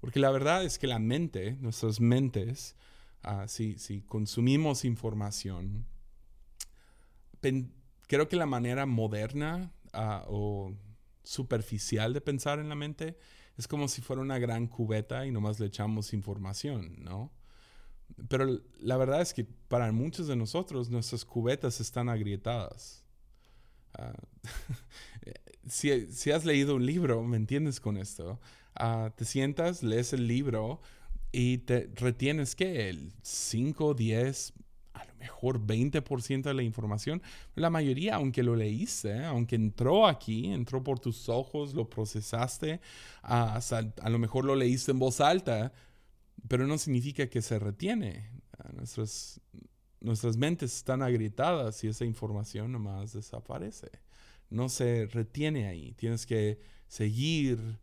Porque 0.00 0.20
la 0.20 0.30
verdad 0.30 0.64
es 0.64 0.78
que 0.78 0.86
la 0.86 0.98
mente, 0.98 1.56
nuestras 1.60 2.00
mentes, 2.00 2.74
ah, 3.22 3.46
si, 3.48 4.02
consumimos 4.06 4.84
información, 4.84 5.86
creo 8.06 8.28
que 8.28 8.36
la 8.36 8.46
manera 8.46 8.86
moderna 8.86 9.72
ah, 9.92 10.24
o 10.28 10.74
superficial 11.22 12.12
de 12.12 12.20
pensar 12.20 12.58
en 12.58 12.68
la 12.68 12.74
mente 12.74 13.18
es 13.56 13.68
como 13.68 13.88
si 13.88 14.00
fuera 14.00 14.22
una 14.22 14.38
gran 14.38 14.66
cubeta 14.66 15.26
y 15.26 15.30
nomás 15.30 15.60
le 15.60 15.66
echamos 15.66 16.14
información, 16.14 16.96
¿no? 17.04 17.30
Pero 18.28 18.60
la 18.80 18.96
verdad 18.96 19.20
es 19.20 19.34
que 19.34 19.44
para 19.44 19.92
muchos 19.92 20.26
de 20.26 20.36
nosotros 20.36 20.88
nuestras 20.90 21.24
cubetas 21.24 21.80
están 21.80 22.08
agrietadas. 22.08 23.04
Ah, 23.94 24.14
si, 25.68 26.30
has 26.30 26.44
leído 26.44 26.74
un 26.74 26.86
libro, 26.86 27.22
¿me 27.22 27.36
entiendes 27.36 27.80
con 27.80 27.96
esto? 27.96 28.40
Ah, 28.74 29.12
te 29.16 29.24
sientas, 29.24 29.82
lees 29.82 30.12
el 30.12 30.26
libro 30.26 30.80
y 31.32 31.58
te 31.58 31.90
retienes 31.94 32.56
que 32.56 32.88
el 32.88 33.12
5, 33.22 33.94
10, 33.94 34.52
a 34.94 35.04
lo 35.04 35.14
mejor 35.14 35.64
20% 35.64 36.42
de 36.42 36.54
la 36.54 36.62
información. 36.62 37.22
La 37.54 37.70
mayoría, 37.70 38.16
aunque 38.16 38.42
lo 38.42 38.56
leíste, 38.56 39.24
aunque 39.24 39.56
entró 39.56 40.06
aquí, 40.06 40.52
entró 40.52 40.82
por 40.82 40.98
tus 40.98 41.28
ojos, 41.28 41.74
lo 41.74 41.88
procesaste, 41.88 42.80
ah, 43.22 43.60
a 44.00 44.10
lo 44.10 44.18
mejor 44.18 44.44
lo 44.44 44.54
leíste 44.54 44.92
en 44.92 44.98
voz 44.98 45.20
alta, 45.20 45.72
pero 46.48 46.66
no 46.66 46.78
significa 46.78 47.28
que 47.28 47.42
se 47.42 47.58
retiene. 47.58 48.30
Ah, 48.58 48.70
nuestras, 48.74 49.40
nuestras 50.00 50.36
mentes 50.36 50.76
están 50.76 51.02
agrietadas 51.02 51.82
y 51.84 51.88
esa 51.88 52.04
información 52.04 52.72
nomás 52.72 53.12
desaparece. 53.12 53.90
No 54.48 54.68
se 54.68 55.06
retiene 55.06 55.68
ahí. 55.68 55.92
Tienes 55.92 56.26
que 56.26 56.58
seguir 56.88 57.78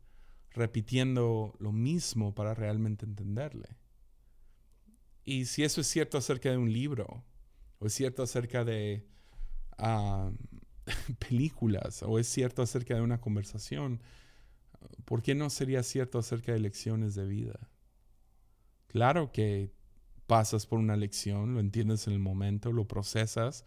repitiendo 0.57 1.55
lo 1.59 1.71
mismo 1.71 2.35
para 2.35 2.53
realmente 2.53 3.05
entenderle. 3.05 3.77
Y 5.23 5.45
si 5.45 5.63
eso 5.63 5.81
es 5.81 5.87
cierto 5.87 6.17
acerca 6.17 6.49
de 6.49 6.57
un 6.57 6.71
libro, 6.71 7.23
o 7.79 7.87
es 7.87 7.93
cierto 7.93 8.23
acerca 8.23 8.63
de 8.63 9.05
ah, 9.77 10.31
películas, 11.19 12.03
o 12.03 12.19
es 12.19 12.27
cierto 12.27 12.61
acerca 12.61 12.95
de 12.95 13.01
una 13.01 13.21
conversación, 13.21 14.01
¿por 15.05 15.21
qué 15.21 15.35
no 15.35 15.49
sería 15.49 15.83
cierto 15.83 16.19
acerca 16.19 16.53
de 16.53 16.59
lecciones 16.59 17.15
de 17.15 17.25
vida? 17.25 17.69
Claro 18.87 19.31
que 19.31 19.71
pasas 20.27 20.65
por 20.65 20.79
una 20.79 20.97
lección, 20.97 21.53
lo 21.53 21.59
entiendes 21.59 22.07
en 22.07 22.13
el 22.13 22.19
momento, 22.19 22.71
lo 22.71 22.87
procesas 22.87 23.65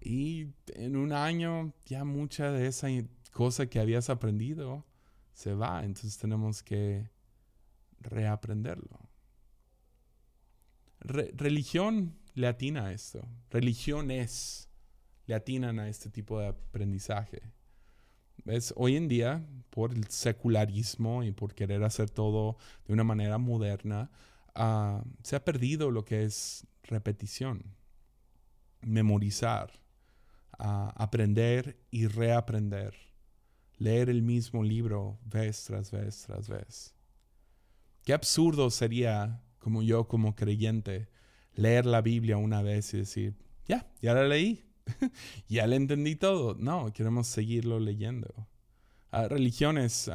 y 0.00 0.48
en 0.74 0.96
un 0.96 1.12
año 1.12 1.72
ya 1.84 2.04
mucha 2.04 2.52
de 2.52 2.66
esa 2.66 2.88
cosa 3.32 3.66
que 3.66 3.80
habías 3.80 4.10
aprendido 4.10 4.84
se 5.36 5.54
va, 5.54 5.84
entonces 5.84 6.18
tenemos 6.18 6.62
que 6.62 7.08
reaprenderlo. 8.00 8.98
religión 10.98 12.16
le 12.34 12.48
atina 12.48 12.86
a 12.86 12.92
esto, 12.92 13.20
religiones 13.50 14.68
le 15.26 15.34
atinan 15.36 15.78
a 15.78 15.88
este 15.88 16.10
tipo 16.10 16.40
de 16.40 16.48
aprendizaje. 16.48 17.42
¿Ves? 18.44 18.74
Hoy 18.76 18.96
en 18.96 19.06
día, 19.06 19.46
por 19.70 19.92
el 19.92 20.08
secularismo 20.08 21.22
y 21.22 21.30
por 21.30 21.54
querer 21.54 21.84
hacer 21.84 22.10
todo 22.10 22.56
de 22.86 22.92
una 22.92 23.04
manera 23.04 23.38
moderna, 23.38 24.10
Ah, 24.58 25.04
se 25.22 25.36
ha 25.36 25.44
perdido 25.44 25.90
lo 25.90 26.06
que 26.06 26.24
es 26.24 26.66
repetición, 26.84 27.62
memorizar, 28.80 29.70
ah, 30.58 30.94
aprender 30.96 31.78
y 31.90 32.06
reaprender, 32.06 32.94
leer 33.78 34.08
el 34.08 34.22
mismo 34.22 34.62
libro 34.62 35.18
vez 35.24 35.64
tras 35.64 35.90
vez 35.90 36.24
tras 36.26 36.48
vez. 36.48 36.94
Qué 38.04 38.12
absurdo 38.12 38.70
sería, 38.70 39.42
como 39.58 39.82
yo 39.82 40.06
como 40.06 40.34
creyente, 40.34 41.08
leer 41.54 41.86
la 41.86 42.02
Biblia 42.02 42.36
una 42.36 42.62
vez 42.62 42.94
y 42.94 42.98
decir, 42.98 43.34
ya, 43.66 43.90
ya 44.00 44.14
la 44.14 44.28
leí, 44.28 44.64
ya 45.48 45.66
le 45.66 45.76
entendí 45.76 46.14
todo. 46.14 46.54
No, 46.54 46.92
queremos 46.92 47.26
seguirlo 47.26 47.80
leyendo. 47.80 48.46
Ah, 49.10 49.28
religiones 49.28 50.10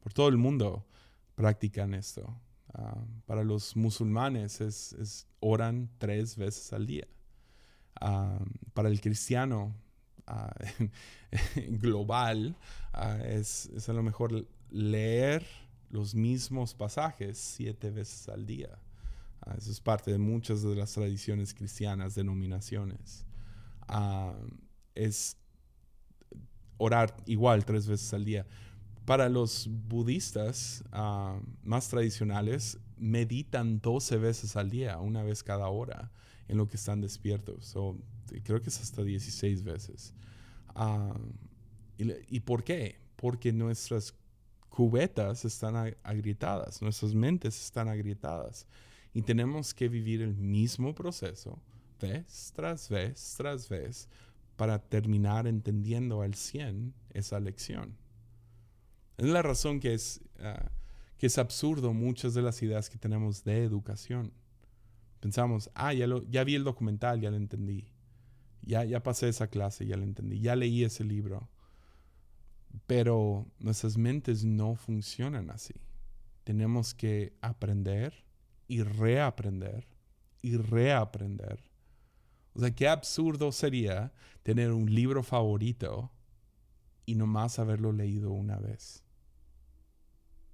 por 0.00 0.12
todo 0.12 0.28
el 0.28 0.36
mundo 0.36 0.86
practican 1.34 1.94
esto. 1.94 2.38
Ah, 2.74 3.02
para 3.26 3.44
los 3.44 3.76
musulmanes 3.76 4.60
es, 4.60 5.26
oran 5.40 5.90
tres 5.98 6.36
veces 6.36 6.72
al 6.72 6.86
día. 6.86 7.06
Ah, 8.00 8.38
para 8.74 8.88
el 8.88 9.00
cristiano 9.00 9.74
ah, 10.26 10.54
global 11.68 12.56
es, 13.24 13.66
es, 13.74 13.88
a 13.88 13.92
lo 13.92 14.02
mejor 14.02 14.46
leer 14.70 15.46
los 15.90 16.14
mismos 16.14 16.74
pasajes 16.74 17.38
siete 17.38 17.90
veces 17.90 18.28
al 18.28 18.46
día. 18.46 18.78
eso 19.56 19.70
es 19.70 19.80
parte 19.80 20.10
de 20.10 20.18
muchas 20.18 20.62
de 20.62 20.74
las 20.74 20.92
tradiciones 20.92 21.54
cristianas, 21.54 22.14
denominaciones. 22.14 23.24
es 24.94 25.36
orar 26.78 27.14
igual 27.26 27.64
tres 27.64 27.86
veces 27.86 28.12
al 28.14 28.24
día 28.24 28.46
para 29.04 29.28
los 29.28 29.68
budistas 29.68 30.84
más 31.62 31.88
tradicionales, 31.88 32.78
meditan 32.96 33.80
12 33.80 34.16
veces 34.18 34.56
al 34.56 34.70
día, 34.70 34.98
una 34.98 35.22
vez 35.22 35.42
cada 35.42 35.68
hora, 35.68 36.12
en 36.48 36.56
lo 36.56 36.68
que 36.68 36.76
están 36.76 37.00
despiertos. 37.00 37.74
Creo 38.42 38.60
que 38.60 38.68
es 38.68 38.80
hasta 38.80 39.02
16 39.02 39.62
veces. 39.62 40.14
Ah, 40.74 41.14
y, 41.98 42.40
por 42.40 42.64
qué? 42.64 42.96
Porque 43.16 43.52
nuestras 43.52 44.14
cubetas 44.68 45.44
están 45.44 45.94
agrietadas, 46.02 46.82
nuestras 46.82 47.14
mentes 47.14 47.60
están 47.62 47.88
agrietadas. 47.88 48.66
Y 49.14 49.22
tenemos 49.22 49.74
que 49.74 49.88
vivir 49.88 50.22
el 50.22 50.34
mismo 50.34 50.94
proceso, 50.94 51.60
vez 52.00 52.52
tras 52.56 52.88
vez 52.88 53.34
tras 53.36 53.68
vez, 53.68 54.08
para 54.56 54.78
terminar 54.78 55.46
entendiendo 55.46 56.22
al 56.22 56.34
100 56.34 56.94
esa 57.10 57.38
lección. 57.38 57.96
Es 59.18 59.26
la 59.26 59.42
razón 59.42 59.78
que 59.78 59.94
es, 59.94 60.20
ah, 60.40 60.70
que 61.18 61.26
es 61.26 61.38
absurdo 61.38 61.92
muchas 61.92 62.34
de 62.34 62.42
las 62.42 62.62
ideas 62.62 62.88
que 62.88 62.98
tenemos 62.98 63.44
de 63.44 63.62
educación. 63.62 64.32
Pensamos, 65.20 65.70
ah, 65.74 65.92
ya 65.92 66.44
vi 66.44 66.54
el 66.56 66.64
documental, 66.64 67.20
ya 67.20 67.30
lo 67.30 67.36
entendí. 67.36 67.86
Ya, 68.62 68.84
ya 68.84 69.02
pasé 69.02 69.28
esa 69.28 69.48
clase, 69.48 69.86
ya 69.86 69.96
lo 69.96 70.04
entendí. 70.04 70.40
Ya 70.40 70.56
leí 70.56 70.84
ese 70.84 71.04
libro. 71.04 71.48
Pero 72.86 73.46
nuestras 73.58 73.98
mentes 73.98 74.44
no 74.44 74.74
funcionan 74.76 75.50
así. 75.50 75.74
Tenemos 76.44 76.94
que 76.94 77.36
aprender 77.40 78.24
y 78.66 78.82
reaprender 78.82 79.86
y 80.40 80.56
reaprender. 80.56 81.62
O 82.54 82.60
sea, 82.60 82.74
qué 82.74 82.88
absurdo 82.88 83.52
sería 83.52 84.12
tener 84.42 84.72
un 84.72 84.92
libro 84.92 85.22
favorito 85.22 86.10
y 87.06 87.14
nomás 87.14 87.58
haberlo 87.58 87.92
leído 87.92 88.30
una 88.32 88.58
vez. 88.58 89.02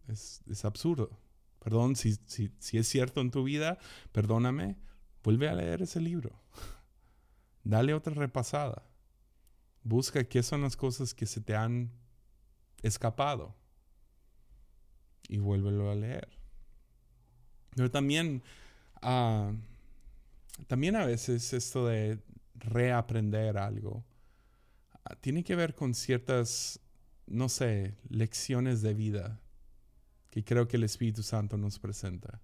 Es, 0.06 0.42
es 0.48 0.64
absurdo. 0.64 1.18
Perdón, 1.58 1.96
si, 1.96 2.16
si, 2.26 2.50
si, 2.58 2.78
es 2.78 2.88
cierto 2.88 3.20
en 3.20 3.30
tu 3.30 3.42
vida, 3.42 3.78
perdóname, 4.12 4.76
vuelve 5.22 5.48
a 5.48 5.54
leer 5.54 5.82
ese 5.82 6.00
libro. 6.00 6.40
Dale 7.68 7.92
otra 7.92 8.14
repasada. 8.14 8.82
Busca 9.82 10.24
qué 10.24 10.42
son 10.42 10.62
las 10.62 10.74
cosas 10.74 11.12
que 11.12 11.26
se 11.26 11.42
te 11.42 11.54
han 11.54 11.90
escapado 12.82 13.54
y 15.28 15.36
vuélvelo 15.36 15.90
a 15.90 15.94
leer. 15.94 16.30
Pero 17.76 17.90
también, 17.90 18.42
uh, 19.02 19.52
también 20.66 20.96
a 20.96 21.04
veces 21.04 21.52
esto 21.52 21.86
de 21.86 22.18
reaprender 22.54 23.58
algo 23.58 24.02
uh, 25.04 25.14
tiene 25.20 25.44
que 25.44 25.54
ver 25.54 25.74
con 25.74 25.92
ciertas, 25.92 26.80
no 27.26 27.50
sé, 27.50 27.98
lecciones 28.08 28.80
de 28.80 28.94
vida 28.94 29.42
que 30.30 30.42
creo 30.42 30.66
que 30.66 30.78
el 30.78 30.84
Espíritu 30.84 31.22
Santo 31.22 31.58
nos 31.58 31.78
presenta. 31.78 32.40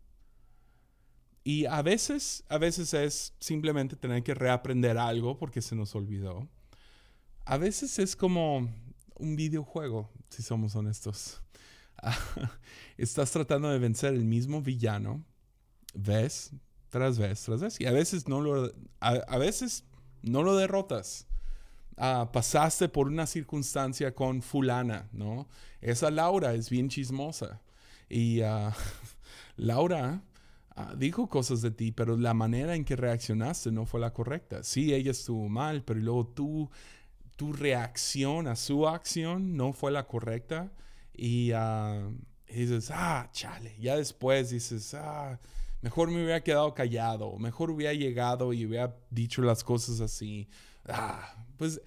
Y 1.46 1.66
a 1.66 1.82
veces, 1.82 2.42
a 2.48 2.56
veces 2.56 2.94
es 2.94 3.34
simplemente 3.38 3.96
tener 3.96 4.22
que 4.22 4.32
reaprender 4.32 4.96
algo 4.96 5.36
porque 5.36 5.60
se 5.60 5.76
nos 5.76 5.94
olvidó. 5.94 6.48
A 7.44 7.58
veces 7.58 7.98
es 7.98 8.16
como 8.16 8.70
un 9.16 9.36
videojuego, 9.36 10.10
si 10.30 10.42
somos 10.42 10.74
honestos. 10.74 11.42
Estás 12.96 13.30
tratando 13.30 13.68
de 13.68 13.78
vencer 13.78 14.14
el 14.14 14.24
mismo 14.24 14.62
villano 14.62 15.22
vez 15.92 16.50
tras 16.88 17.18
vez 17.18 17.42
tras 17.42 17.60
vez. 17.60 17.78
Y 17.78 17.86
a 17.86 17.92
veces 17.92 18.26
no 18.26 18.40
lo, 18.40 18.72
a, 19.00 19.38
veces 19.38 19.84
no 20.22 20.42
lo 20.42 20.56
derrotas. 20.56 21.26
Ah, 21.98 22.30
pasaste 22.32 22.88
por 22.88 23.06
una 23.06 23.26
circunstancia 23.26 24.14
con 24.14 24.40
fulana, 24.40 25.10
¿no? 25.12 25.46
Esa 25.82 26.10
Laura 26.10 26.54
es 26.54 26.70
bien 26.70 26.88
chismosa. 26.88 27.60
Y 28.08 28.40
uh, 28.42 28.72
Laura 29.56 30.22
uh, 30.76 30.96
dijo 30.96 31.28
cosas 31.28 31.62
de 31.62 31.70
ti, 31.70 31.92
pero 31.92 32.16
la 32.16 32.34
manera 32.34 32.74
en 32.74 32.84
que 32.84 32.96
reaccionaste 32.96 33.72
no 33.72 33.86
fue 33.86 34.00
la 34.00 34.12
correcta. 34.12 34.62
Sí, 34.62 34.94
ella 34.94 35.10
estuvo 35.10 35.48
mal, 35.48 35.82
pero 35.84 36.00
luego 36.00 36.26
tú, 36.26 36.70
tu 37.36 37.52
reacción 37.52 38.46
a 38.46 38.56
su 38.56 38.86
acción 38.88 39.56
no 39.56 39.72
fue 39.72 39.92
la 39.92 40.06
correcta. 40.06 40.72
Y, 41.12 41.52
uh, 41.52 42.10
y 42.48 42.66
dices, 42.66 42.90
ah, 42.92 43.28
chale. 43.32 43.76
Ya 43.80 43.96
después 43.96 44.50
dices, 44.50 44.94
ah, 44.94 45.38
mejor 45.80 46.10
me 46.10 46.16
hubiera 46.22 46.42
quedado 46.42 46.74
callado, 46.74 47.36
mejor 47.38 47.70
hubiera 47.70 47.92
llegado 47.92 48.52
y 48.52 48.66
hubiera 48.66 48.96
dicho 49.10 49.42
las 49.42 49.64
cosas 49.64 50.00
así. 50.00 50.48
Ah, 50.88 51.46
pues 51.56 51.80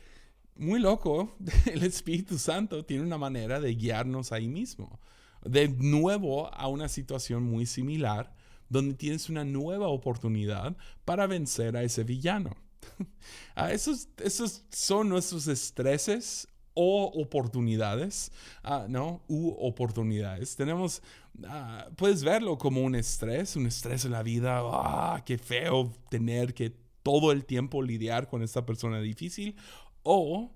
muy 0.56 0.80
loco, 0.80 1.36
el 1.66 1.84
Espíritu 1.84 2.38
Santo 2.38 2.86
tiene 2.86 3.04
una 3.04 3.18
manera 3.18 3.60
de 3.60 3.76
guiarnos 3.76 4.32
ahí 4.32 4.48
mismo 4.48 5.00
de 5.48 5.70
nuevo 5.70 6.54
a 6.54 6.68
una 6.68 6.88
situación 6.90 7.44
muy 7.44 7.66
similar 7.66 8.34
donde 8.70 8.96
tienes 8.96 9.30
una 9.30 9.44
nueva 9.44 9.88
oportunidad 9.88 10.76
para 11.06 11.28
vencer 11.28 11.76
a 11.78 11.84
ese 11.84 12.04
villano. 12.04 12.56
Ah, 13.56 13.74
esos, 13.74 14.08
esos 14.24 14.64
son 14.70 15.10
nuestros 15.10 15.48
estreses 15.48 16.48
o 16.76 17.12
oportunidades, 17.16 18.32
ah, 18.64 18.86
¿no? 18.88 19.24
U 19.28 19.50
oportunidades. 19.60 20.56
Tenemos, 20.56 21.02
ah, 21.48 21.88
puedes 21.96 22.24
verlo 22.24 22.60
como 22.60 22.82
un 22.82 22.94
estrés, 22.94 23.56
un 23.56 23.66
estrés 23.66 24.06
en 24.06 24.12
la 24.12 24.22
vida, 24.22 24.62
ah, 24.62 25.24
qué 25.26 25.40
feo 25.40 25.92
tener 26.12 26.54
que 26.54 26.72
todo 27.02 27.32
el 27.32 27.46
tiempo 27.46 27.82
lidiar 27.82 28.28
con 28.28 28.44
esta 28.44 28.64
persona 28.64 29.02
difícil, 29.02 29.56
o 30.04 30.52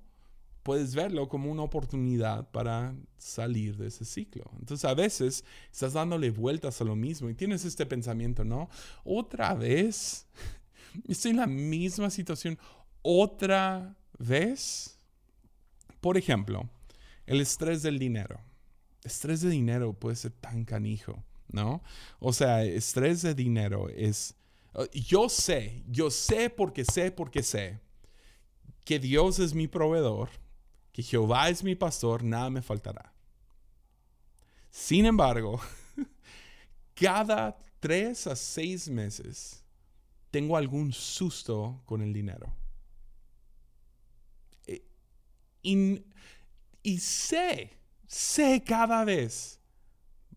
puedes 0.64 0.94
verlo 0.96 1.28
como 1.28 1.52
una 1.52 1.64
oportunidad 1.64 2.50
para 2.52 2.96
salir 3.18 3.78
de 3.78 3.88
ese 3.88 4.06
ciclo. 4.06 4.44
Entonces 4.60 4.86
a 4.86 4.94
veces 4.94 5.44
estás 5.72 5.94
dándole 5.94 6.30
vueltas 6.30 6.82
a 6.82 6.84
lo 6.84 6.96
mismo 6.96 7.30
y 7.30 7.36
tienes 7.36 7.66
este 7.66 7.86
pensamiento, 7.86 8.44
¿no? 8.44 8.70
Otra 9.04 9.54
vez, 9.54 10.28
estoy 11.08 11.32
en 11.32 11.38
la 11.38 11.48
misma 11.48 12.10
situación, 12.10 12.58
otra 13.02 13.96
vez. 14.18 14.98
Por 16.00 16.18
ejemplo, 16.18 16.70
el 17.26 17.42
estrés 17.42 17.84
del 17.84 18.00
dinero. 18.00 18.40
Estrés 19.04 19.42
de 19.42 19.50
dinero 19.50 19.94
puede 19.94 20.16
ser 20.16 20.32
tan 20.32 20.64
canijo, 20.66 21.24
¿no? 21.48 21.82
O 22.20 22.34
sea, 22.34 22.64
estrés 22.64 23.22
de 23.22 23.34
dinero 23.34 23.90
es... 23.90 24.36
Yo 24.94 25.28
sé, 25.28 25.84
yo 25.88 26.10
sé 26.10 26.50
porque 26.50 26.86
sé 26.86 27.12
porque 27.12 27.44
sé 27.44 27.80
que 28.86 29.00
Dios 29.00 29.40
es 29.40 29.54
mi 29.54 29.68
proveedor 29.68 30.30
que 30.92 31.04
Jehová 31.04 31.50
es 31.50 31.64
mi 31.64 31.76
pastor, 31.76 32.24
nada 32.24 32.50
me 32.50 32.62
faltará. 32.62 33.14
Sin 34.70 35.06
embargo, 35.06 35.60
cada 36.96 37.58
tres 37.80 38.28
a 38.28 38.36
seis 38.36 38.90
meses 38.90 39.64
tengo 40.30 40.56
algún 40.56 40.94
susto 40.94 41.82
con 41.86 42.02
el 42.02 42.14
dinero. 42.14 42.54
E, 44.66 44.84
y, 45.64 46.98
sé, 47.00 47.72
sé 48.08 48.64
cada 48.66 49.04
vez, 49.04 49.60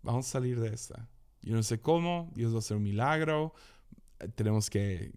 vamos 0.02 0.26
a 0.26 0.30
salir 0.30 0.58
de 0.60 0.74
esta. 0.74 1.08
Yo 1.42 1.54
no 1.54 1.62
sé 1.62 1.80
cómo, 1.80 2.30
Dios 2.34 2.52
va 2.52 2.56
a 2.56 2.58
hacer 2.60 2.76
un 2.76 2.82
milagro, 2.82 3.54
tenemos 4.34 4.70
que 4.70 5.12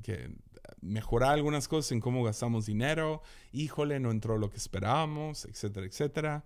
mejorar 0.87 1.33
algunas 1.33 1.67
cosas 1.67 1.91
en 1.91 1.99
cómo 1.99 2.23
gastamos 2.23 2.65
dinero, 2.65 3.21
híjole, 3.51 3.99
no 3.99 4.11
entró 4.11 4.37
lo 4.37 4.49
que 4.49 4.57
esperábamos, 4.57 5.45
etcétera, 5.45 5.85
etcétera. 5.85 6.45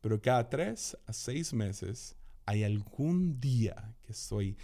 Pero 0.00 0.20
cada 0.20 0.48
tres 0.48 0.96
a 1.06 1.12
seis 1.12 1.52
meses 1.52 2.16
hay 2.46 2.64
algún 2.64 3.40
día 3.40 3.94
que 4.02 4.12
estoy 4.12 4.56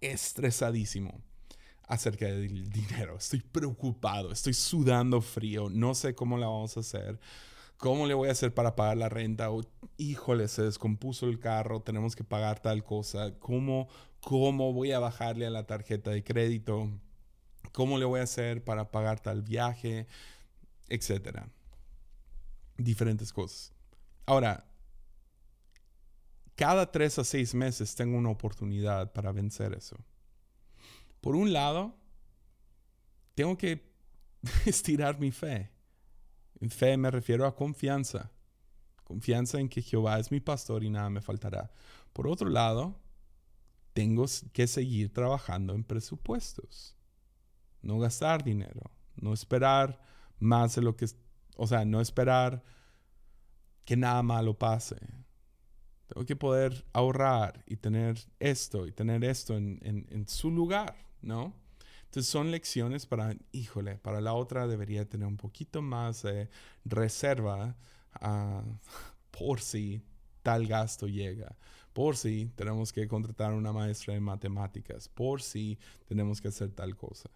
estresadísimo 0.00 1.20
acerca 1.86 2.26
del 2.26 2.70
dinero. 2.70 3.16
Estoy 3.16 3.40
preocupado, 3.40 4.32
estoy 4.32 4.54
sudando 4.54 5.20
frío, 5.20 5.68
no 5.68 5.94
sé 5.94 6.14
cómo 6.14 6.38
la 6.38 6.46
vamos 6.46 6.76
a 6.76 6.80
hacer. 6.80 7.18
¿Cómo 7.76 8.06
le 8.06 8.14
voy 8.14 8.28
a 8.28 8.32
hacer 8.32 8.54
para 8.54 8.76
pagar 8.76 8.96
la 8.96 9.08
renta? 9.08 9.50
O, 9.50 9.62
híjole, 9.98 10.48
se 10.48 10.62
descompuso 10.62 11.26
el 11.26 11.38
carro, 11.38 11.82
tenemos 11.82 12.14
que 12.14 12.24
pagar 12.24 12.60
tal 12.60 12.84
cosa. 12.84 13.34
¿Cómo, 13.38 13.88
¿Cómo 14.20 14.72
voy 14.72 14.92
a 14.92 15.00
bajarle 15.00 15.46
a 15.46 15.50
la 15.50 15.66
tarjeta 15.66 16.10
de 16.10 16.22
crédito? 16.22 16.88
¿Cómo 17.72 17.98
le 17.98 18.04
voy 18.04 18.20
a 18.20 18.24
hacer 18.24 18.62
para 18.62 18.90
pagar 18.90 19.20
tal 19.20 19.42
viaje? 19.42 20.06
Etcétera. 20.88 21.48
Diferentes 22.76 23.32
cosas. 23.32 23.72
Ahora, 24.26 24.64
cada 26.54 26.90
tres 26.90 27.18
a 27.18 27.24
seis 27.24 27.54
meses 27.54 27.94
tengo 27.94 28.16
una 28.16 28.30
oportunidad 28.30 29.12
para 29.12 29.32
vencer 29.32 29.74
eso. 29.74 29.96
Por 31.20 31.36
un 31.36 31.52
lado, 31.52 31.96
tengo 33.34 33.56
que 33.56 33.92
estirar 34.66 35.18
mi 35.18 35.32
fe. 35.32 35.70
En 36.60 36.70
fe 36.70 36.96
me 36.96 37.10
refiero 37.10 37.46
a 37.46 37.56
confianza. 37.56 38.30
Confianza 39.02 39.58
en 39.58 39.68
que 39.68 39.82
Jehová 39.82 40.18
es 40.18 40.30
mi 40.30 40.40
pastor 40.40 40.84
y 40.84 40.90
nada 40.90 41.10
me 41.10 41.20
faltará. 41.20 41.72
Por 42.12 42.28
otro 42.28 42.48
lado, 42.48 43.00
tengo 43.92 44.24
que 44.52 44.66
seguir 44.66 45.12
trabajando 45.12 45.74
en 45.74 45.84
presupuestos 45.84 46.93
no 47.84 47.98
gastar 47.98 48.42
dinero, 48.42 48.90
no 49.14 49.32
esperar 49.32 50.00
más 50.38 50.74
de 50.74 50.82
lo 50.82 50.96
que, 50.96 51.06
o 51.56 51.66
sea, 51.66 51.84
no 51.84 52.00
esperar 52.00 52.62
que 53.84 53.96
nada 53.96 54.22
malo 54.22 54.58
pase. 54.58 54.96
Tengo 56.08 56.26
que 56.26 56.36
poder 56.36 56.84
ahorrar 56.92 57.62
y 57.66 57.76
tener 57.76 58.18
esto 58.40 58.86
y 58.86 58.92
tener 58.92 59.24
esto 59.24 59.56
en, 59.56 60.24
su 60.28 60.50
lugar, 60.50 60.96
¿no? 61.22 61.54
Entonces 62.04 62.30
son 62.30 62.50
lecciones 62.50 63.06
para, 63.06 63.34
híjole, 63.52 63.96
para 63.98 64.20
la 64.20 64.34
otra 64.34 64.66
debería 64.66 65.08
tener 65.08 65.26
un 65.26 65.36
poquito 65.36 65.82
más 65.82 66.22
de 66.22 66.48
reserva 66.84 67.76
ah, 68.20 68.62
por 69.30 69.60
si 69.60 70.02
tal 70.42 70.66
gasto 70.66 71.08
llega, 71.08 71.56
por 71.92 72.16
si 72.16 72.46
tenemos 72.54 72.92
que 72.92 73.08
contratar 73.08 73.52
una 73.52 73.72
maestra 73.72 74.14
de 74.14 74.20
matemáticas, 74.20 75.08
por 75.08 75.42
si 75.42 75.78
tenemos 76.06 76.40
que 76.40 76.48
hacer 76.48 76.70
tal 76.70 76.96
cosa. 76.96 77.30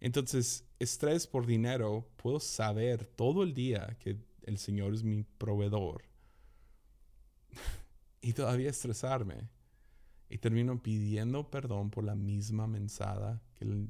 Entonces, 0.00 0.64
estrés 0.78 1.26
por 1.26 1.46
dinero, 1.46 2.08
puedo 2.16 2.40
saber 2.40 3.04
todo 3.04 3.42
el 3.42 3.54
día 3.54 3.96
que 4.00 4.16
el 4.42 4.58
Señor 4.58 4.94
es 4.94 5.02
mi 5.04 5.22
proveedor 5.22 6.02
y 8.22 8.32
todavía 8.32 8.70
estresarme 8.70 9.50
y 10.30 10.38
termino 10.38 10.82
pidiendo 10.82 11.50
perdón 11.50 11.90
por 11.90 12.04
la 12.04 12.14
misma 12.14 12.66
mensada 12.66 13.42
que 13.54 13.88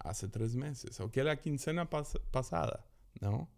hace 0.00 0.28
tres 0.28 0.56
meses 0.56 1.00
o 1.00 1.10
que 1.10 1.24
la 1.24 1.40
quincena 1.40 1.88
pasada, 1.88 2.86
¿no? 3.20 3.48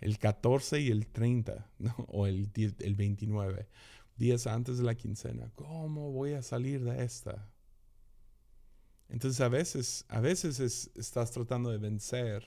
El 0.00 0.18
14 0.18 0.80
y 0.80 0.90
el 0.90 1.06
30, 1.06 1.70
¿no? 1.78 1.94
O 2.08 2.26
el, 2.26 2.50
el 2.56 2.94
29, 2.94 3.68
días 4.16 4.46
antes 4.46 4.78
de 4.78 4.84
la 4.84 4.96
quincena. 4.96 5.50
¿Cómo 5.54 6.10
voy 6.10 6.32
a 6.32 6.42
salir 6.42 6.82
de 6.82 7.04
esta? 7.04 7.48
Entonces 9.08 9.40
a 9.40 9.48
veces, 9.48 10.04
a 10.08 10.20
veces 10.20 10.90
estás 10.94 11.30
tratando 11.30 11.70
de 11.70 11.78
vencer 11.78 12.44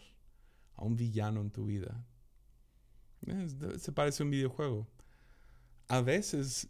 a 0.75 0.83
un 0.83 0.95
villano 0.95 1.41
en 1.41 1.51
tu 1.51 1.65
vida. 1.65 2.05
se 3.77 3.91
parece 3.91 4.23
a 4.23 4.25
un 4.25 4.31
videojuego. 4.31 4.87
A 5.87 6.01
veces 6.01 6.69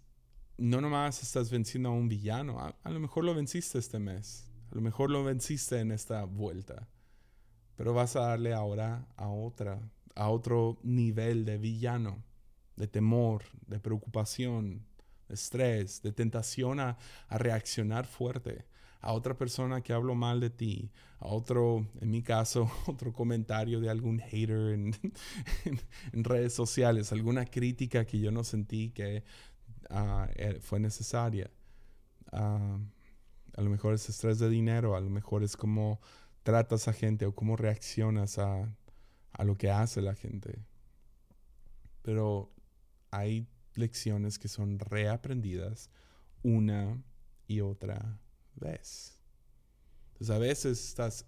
no 0.58 0.82
nomás 0.82 1.22
estás 1.22 1.52
venciendo 1.52 1.90
a 1.90 1.94
un 1.94 2.10
villano, 2.10 2.60
a, 2.60 2.90
lo 2.90 3.00
mejor 3.00 3.24
lo 3.24 3.36
venciste 3.36 3.78
este 3.78 4.00
mes, 4.00 4.50
a 4.72 4.76
lo 4.76 4.82
mejor 4.82 5.12
lo 5.12 5.24
venciste 5.24 5.80
en 5.80 5.92
esta 5.92 6.24
vuelta, 6.24 6.88
pero 7.76 7.94
vas 7.94 8.16
a 8.16 8.22
darle 8.22 8.54
ahora 8.54 9.08
a 9.16 9.30
otra, 9.30 9.80
a 10.16 10.30
otro 10.30 10.80
nivel 10.84 11.46
de 11.46 11.58
villano, 11.60 12.24
de 12.76 12.88
temor, 12.88 13.44
de 13.68 13.80
preocupación, 13.80 14.84
de 15.28 15.36
estrés, 15.36 16.02
de 16.02 16.12
tentación 16.12 16.80
a, 16.80 16.98
a 17.28 17.38
reaccionar 17.38 18.08
fuerte, 18.08 18.66
a 19.02 19.14
otra 19.14 19.38
persona 19.38 19.82
que 19.82 19.94
habló 19.94 20.16
mal 20.16 20.40
de 20.40 20.50
ti, 20.50 20.92
a 21.20 21.28
otro, 21.28 21.88
en 22.02 22.12
mi 22.12 22.22
caso, 22.22 22.70
otro 22.88 23.14
comentario 23.14 23.80
de 23.80 23.90
algún 23.90 24.20
hater 24.20 24.74
en, 24.74 24.94
redes 26.24 26.54
sociales, 26.54 27.12
alguna 27.12 27.46
crítica 27.46 28.06
que 28.06 28.20
yo 28.20 28.32
no 28.32 28.44
sentí 28.44 28.90
que 28.90 29.24
Ah, 29.90 30.30
eh, 30.36 30.60
fue 30.62 30.80
necesaria. 30.80 31.50
Ah, 32.32 32.80
a 33.56 33.62
lo 33.62 33.70
mejor 33.70 33.94
es 33.94 34.10
estrés 34.10 34.40
de 34.40 34.50
dinero, 34.50 34.96
a 34.96 35.02
lo 35.02 35.10
mejor 35.10 35.44
es 35.44 35.56
cómo 35.58 36.00
tratas 36.44 36.88
a 36.88 36.94
gente 36.94 37.26
o 37.26 37.36
cómo 37.36 37.56
reaccionas 37.56 38.38
a, 38.38 38.76
a 39.32 39.44
lo 39.44 39.58
que 39.58 39.72
hace 39.72 40.02
la 40.02 40.16
gente. 40.16 40.60
Pero 42.02 42.52
hay 43.12 43.48
lecciones 43.76 44.40
que 44.40 44.48
son 44.48 44.80
reaprendidas 44.80 45.90
una 46.44 47.02
y 47.48 47.62
otra 47.62 48.20
vez. 48.58 49.20
Entonces 50.14 50.36
a 50.36 50.40
veces 50.40 50.88
estás, 50.90 51.26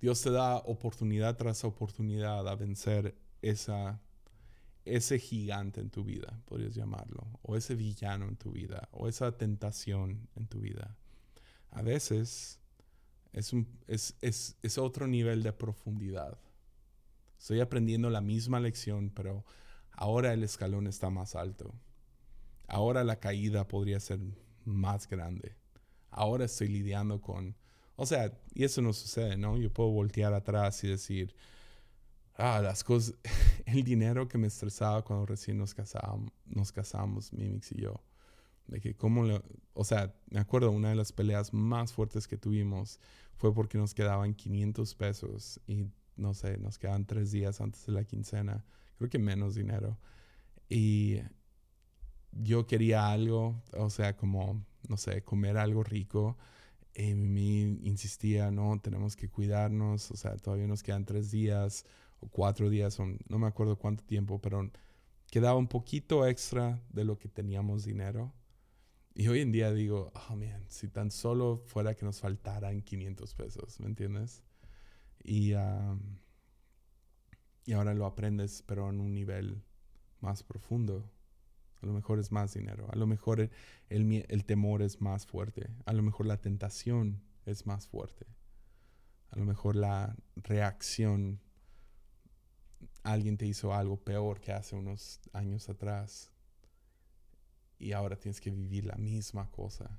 Dios 0.00 0.22
te 0.22 0.30
da 0.30 0.56
oportunidad 0.56 1.36
tras 1.36 1.64
oportunidad 1.64 2.48
a 2.48 2.54
vencer 2.54 3.14
esa 3.40 4.00
ese 4.84 5.18
gigante 5.18 5.80
en 5.80 5.90
tu 5.90 6.04
vida, 6.04 6.40
podrías 6.46 6.74
llamarlo, 6.74 7.38
o 7.42 7.56
ese 7.56 7.74
villano 7.74 8.26
en 8.26 8.36
tu 8.36 8.52
vida, 8.52 8.88
o 8.92 9.08
esa 9.08 9.36
tentación 9.36 10.28
en 10.34 10.46
tu 10.46 10.60
vida. 10.60 10.96
A 11.70 11.82
veces 11.82 12.58
es, 13.32 13.52
un, 13.52 13.68
es, 13.86 14.16
es, 14.20 14.56
es 14.62 14.78
otro 14.78 15.06
nivel 15.06 15.42
de 15.42 15.52
profundidad. 15.52 16.38
Estoy 17.38 17.60
aprendiendo 17.60 18.10
la 18.10 18.20
misma 18.20 18.60
lección, 18.60 19.10
pero 19.10 19.44
ahora 19.92 20.32
el 20.32 20.42
escalón 20.42 20.86
está 20.86 21.10
más 21.10 21.34
alto. 21.34 21.74
Ahora 22.66 23.04
la 23.04 23.20
caída 23.20 23.68
podría 23.68 24.00
ser 24.00 24.20
más 24.64 25.08
grande. 25.08 25.56
Ahora 26.12 26.44
estoy 26.44 26.68
lidiando 26.68 27.20
con... 27.20 27.56
O 27.96 28.06
sea, 28.06 28.32
y 28.54 28.64
eso 28.64 28.80
no 28.82 28.92
sucede, 28.92 29.36
¿no? 29.36 29.56
Yo 29.58 29.72
puedo 29.72 29.90
voltear 29.90 30.32
atrás 30.32 30.82
y 30.84 30.88
decir, 30.88 31.34
ah, 32.36 32.60
las 32.62 32.84
cosas, 32.84 33.14
el 33.66 33.82
dinero 33.84 34.28
que 34.28 34.38
me 34.38 34.46
estresaba 34.46 35.02
cuando 35.02 35.26
recién 35.26 35.58
nos 35.58 35.74
casamos, 35.74 36.32
nos 36.46 36.72
casamos, 36.72 37.32
Mimix 37.32 37.72
y 37.72 37.82
yo. 37.82 38.02
De 38.66 38.80
que 38.80 38.94
cómo 38.94 39.24
le, 39.24 39.42
o 39.74 39.84
sea, 39.84 40.14
me 40.30 40.40
acuerdo 40.40 40.70
una 40.70 40.90
de 40.90 40.94
las 40.94 41.12
peleas 41.12 41.52
más 41.52 41.92
fuertes 41.92 42.28
que 42.28 42.38
tuvimos 42.38 43.00
fue 43.34 43.52
porque 43.52 43.76
nos 43.76 43.92
quedaban 43.92 44.34
500 44.34 44.94
pesos 44.94 45.60
y 45.66 45.86
no 46.16 46.34
sé, 46.34 46.58
nos 46.58 46.78
quedaban 46.78 47.06
tres 47.06 47.32
días 47.32 47.60
antes 47.60 47.86
de 47.86 47.92
la 47.92 48.04
quincena, 48.04 48.64
creo 48.98 49.10
que 49.10 49.18
menos 49.18 49.54
dinero. 49.54 49.98
Y 50.68 51.18
yo 52.32 52.66
quería 52.66 53.10
algo, 53.10 53.62
o 53.72 53.90
sea, 53.90 54.16
como, 54.16 54.64
no 54.88 54.96
sé, 54.96 55.22
comer 55.22 55.56
algo 55.58 55.82
rico. 55.82 56.36
Y 56.94 57.14
mí 57.14 57.78
insistía, 57.82 58.50
no, 58.50 58.78
tenemos 58.80 59.16
que 59.16 59.28
cuidarnos, 59.28 60.10
o 60.10 60.16
sea, 60.16 60.36
todavía 60.36 60.66
nos 60.66 60.82
quedan 60.82 61.06
tres 61.06 61.30
días, 61.30 61.86
cuatro 62.30 62.68
días, 62.70 62.98
no 63.28 63.38
me 63.38 63.46
acuerdo 63.46 63.76
cuánto 63.78 64.04
tiempo, 64.04 64.40
pero 64.40 64.70
quedaba 65.30 65.56
un 65.56 65.68
poquito 65.68 66.26
extra 66.26 66.82
de 66.90 67.04
lo 67.04 67.18
que 67.18 67.28
teníamos 67.28 67.84
dinero. 67.84 68.32
Y 69.14 69.28
hoy 69.28 69.40
en 69.40 69.52
día 69.52 69.72
digo, 69.72 70.12
oh 70.14 70.36
man, 70.36 70.64
si 70.68 70.88
tan 70.88 71.10
solo 71.10 71.62
fuera 71.66 71.94
que 71.94 72.04
nos 72.04 72.20
faltaran 72.20 72.82
500 72.82 73.34
pesos, 73.34 73.80
¿me 73.80 73.86
entiendes? 73.86 74.42
Y, 75.22 75.52
y 77.64 77.72
ahora 77.72 77.94
lo 77.94 78.06
aprendes, 78.06 78.62
pero 78.66 78.88
en 78.88 79.00
un 79.00 79.14
nivel 79.14 79.62
más 80.20 80.42
profundo. 80.42 81.10
A 81.82 81.86
lo 81.86 81.92
mejor 81.92 82.20
es 82.20 82.30
más 82.30 82.54
dinero, 82.54 82.88
a 82.92 82.96
lo 82.96 83.06
mejor 83.08 83.50
el, 83.88 84.44
temor 84.44 84.82
es 84.82 85.00
más 85.00 85.26
fuerte, 85.26 85.68
a 85.84 85.92
lo 85.92 86.02
mejor 86.02 86.26
la 86.26 86.40
tentación 86.40 87.20
es 87.44 87.66
más 87.66 87.88
fuerte, 87.88 88.24
a 89.30 89.38
lo 89.38 89.44
mejor 89.44 89.74
la 89.74 90.14
reacción 90.36 91.40
alguien 93.02 93.36
te 93.36 93.46
hizo 93.46 93.74
algo 93.74 93.96
peor 93.96 94.40
que 94.40 94.52
hace 94.52 94.76
unos 94.76 95.20
años 95.32 95.68
atrás 95.68 96.30
y 97.80 97.92
ahora 97.92 98.14
tienes 98.16 98.40
que 98.40 98.52
vivir 98.52 98.84
la 98.84 98.94
misma 98.94 99.50
cosa. 99.50 99.98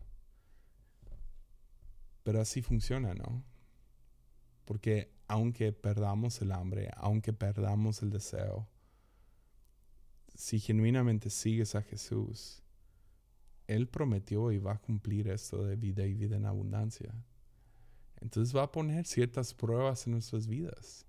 Pero 2.23 2.39
así 2.39 2.61
funciona, 2.61 3.13
¿no? 3.13 3.43
Porque 4.63 5.11
aunque 5.27 5.73
perdamos 5.73 6.41
el 6.41 6.53
hambre, 6.53 6.89
aunque 6.95 7.33
perdamos 7.33 8.01
el 8.01 8.09
deseo, 8.09 8.69
si 10.43 10.60
genuinamente 10.60 11.29
sigues 11.29 11.73
a 11.73 11.82
Jesús, 11.82 12.62
Él 13.65 13.88
prometió 13.88 14.51
y 14.51 14.58
va 14.58 14.73
a 14.73 14.77
cumplir 14.77 15.29
esto 15.29 15.63
de 15.63 15.77
vida 15.77 16.06
y 16.06 16.13
vida 16.13 16.36
en 16.36 16.45
abundancia. 16.45 17.15
Entonces 18.19 18.53
va 18.53 18.63
a 18.63 18.71
poner 18.73 19.06
ciertas 19.06 19.53
pruebas 19.53 20.06
en 20.06 20.12
nuestras 20.12 20.47
vidas 20.47 21.06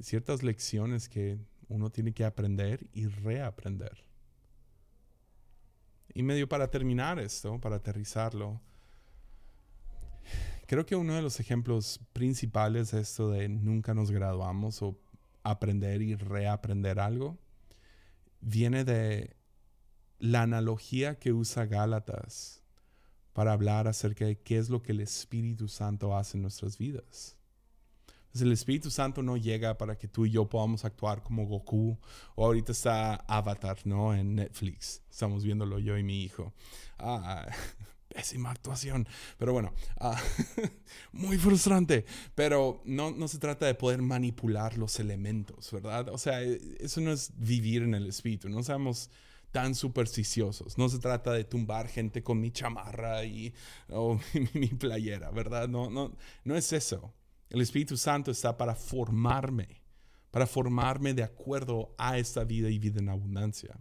ciertas 0.00 0.42
lecciones 0.42 1.08
que 1.08 1.38
uno 1.68 1.90
tiene 1.90 2.12
que 2.12 2.24
aprender 2.24 2.88
y 2.92 3.06
reaprender. 3.06 4.04
Y 6.12 6.24
medio 6.24 6.48
para 6.48 6.68
terminar 6.68 7.20
esto, 7.20 7.60
para 7.60 7.76
aterrizarlo, 7.76 8.60
creo 10.66 10.84
que 10.84 10.96
uno 10.96 11.14
de 11.14 11.22
los 11.22 11.38
ejemplos 11.38 12.00
principales 12.12 12.90
de 12.90 13.02
esto 13.02 13.30
de 13.30 13.48
nunca 13.48 13.94
nos 13.94 14.10
graduamos 14.10 14.82
o 14.82 14.98
aprender 15.44 16.02
y 16.02 16.16
reaprender 16.16 16.98
algo, 16.98 17.38
viene 18.42 18.84
de 18.84 19.34
la 20.18 20.42
analogía 20.42 21.18
que 21.18 21.32
usa 21.32 21.64
Gálatas 21.64 22.62
para 23.32 23.54
hablar 23.54 23.88
acerca 23.88 24.26
de 24.26 24.38
qué 24.38 24.58
es 24.58 24.68
lo 24.68 24.82
que 24.82 24.92
el 24.92 25.00
Espíritu 25.00 25.68
Santo 25.68 26.14
hace 26.14 26.36
en 26.36 26.42
nuestras 26.42 26.76
vidas 26.76 27.38
el 28.40 28.52
Espíritu 28.52 28.90
Santo 28.90 29.22
no 29.22 29.36
llega 29.36 29.76
para 29.76 29.98
que 29.98 30.08
tú 30.08 30.24
y 30.24 30.30
yo 30.30 30.48
podamos 30.48 30.84
actuar 30.84 31.22
como 31.22 31.46
Goku. 31.46 31.98
O 32.34 32.46
ahorita 32.46 32.72
está 32.72 33.16
Avatar, 33.16 33.78
¿no? 33.84 34.14
En 34.14 34.36
Netflix. 34.36 35.02
Estamos 35.10 35.44
viéndolo 35.44 35.78
yo 35.78 35.98
y 35.98 36.02
mi 36.02 36.22
hijo. 36.22 36.54
Ah, 36.98 37.46
pésima 38.12 38.50
actuación. 38.50 39.06
Pero 39.38 39.52
bueno, 39.52 39.72
ah, 40.00 40.20
muy 41.12 41.38
frustrante. 41.38 42.04
Pero 42.34 42.82
no, 42.84 43.10
no 43.10 43.28
se 43.28 43.38
trata 43.38 43.66
de 43.66 43.74
poder 43.74 44.02
manipular 44.02 44.76
los 44.78 45.00
elementos, 45.00 45.70
¿verdad? 45.72 46.08
O 46.10 46.18
sea, 46.18 46.40
eso 46.42 47.00
no 47.00 47.12
es 47.12 47.32
vivir 47.36 47.82
en 47.82 47.94
el 47.94 48.06
Espíritu. 48.06 48.48
No 48.48 48.62
seamos 48.62 49.10
tan 49.52 49.74
supersticiosos. 49.74 50.78
No 50.78 50.88
se 50.88 50.98
trata 50.98 51.32
de 51.32 51.44
tumbar 51.44 51.88
gente 51.88 52.22
con 52.22 52.40
mi 52.40 52.50
chamarra 52.50 53.24
y 53.24 53.54
o 53.88 54.18
mi, 54.54 54.68
playera, 54.68 55.30
¿verdad? 55.30 55.68
No, 55.68 55.90
no, 55.90 56.16
no 56.44 56.56
es 56.56 56.72
eso. 56.72 57.14
El 57.50 57.60
Espíritu 57.60 57.96
Santo 57.96 58.30
está 58.30 58.56
para 58.56 58.74
formarme, 58.74 59.82
para 60.30 60.46
formarme 60.46 61.12
de 61.12 61.22
acuerdo 61.22 61.94
a 61.98 62.16
esta 62.16 62.44
vida 62.44 62.70
y 62.70 62.78
vida 62.78 63.00
en 63.00 63.10
abundancia. 63.10 63.78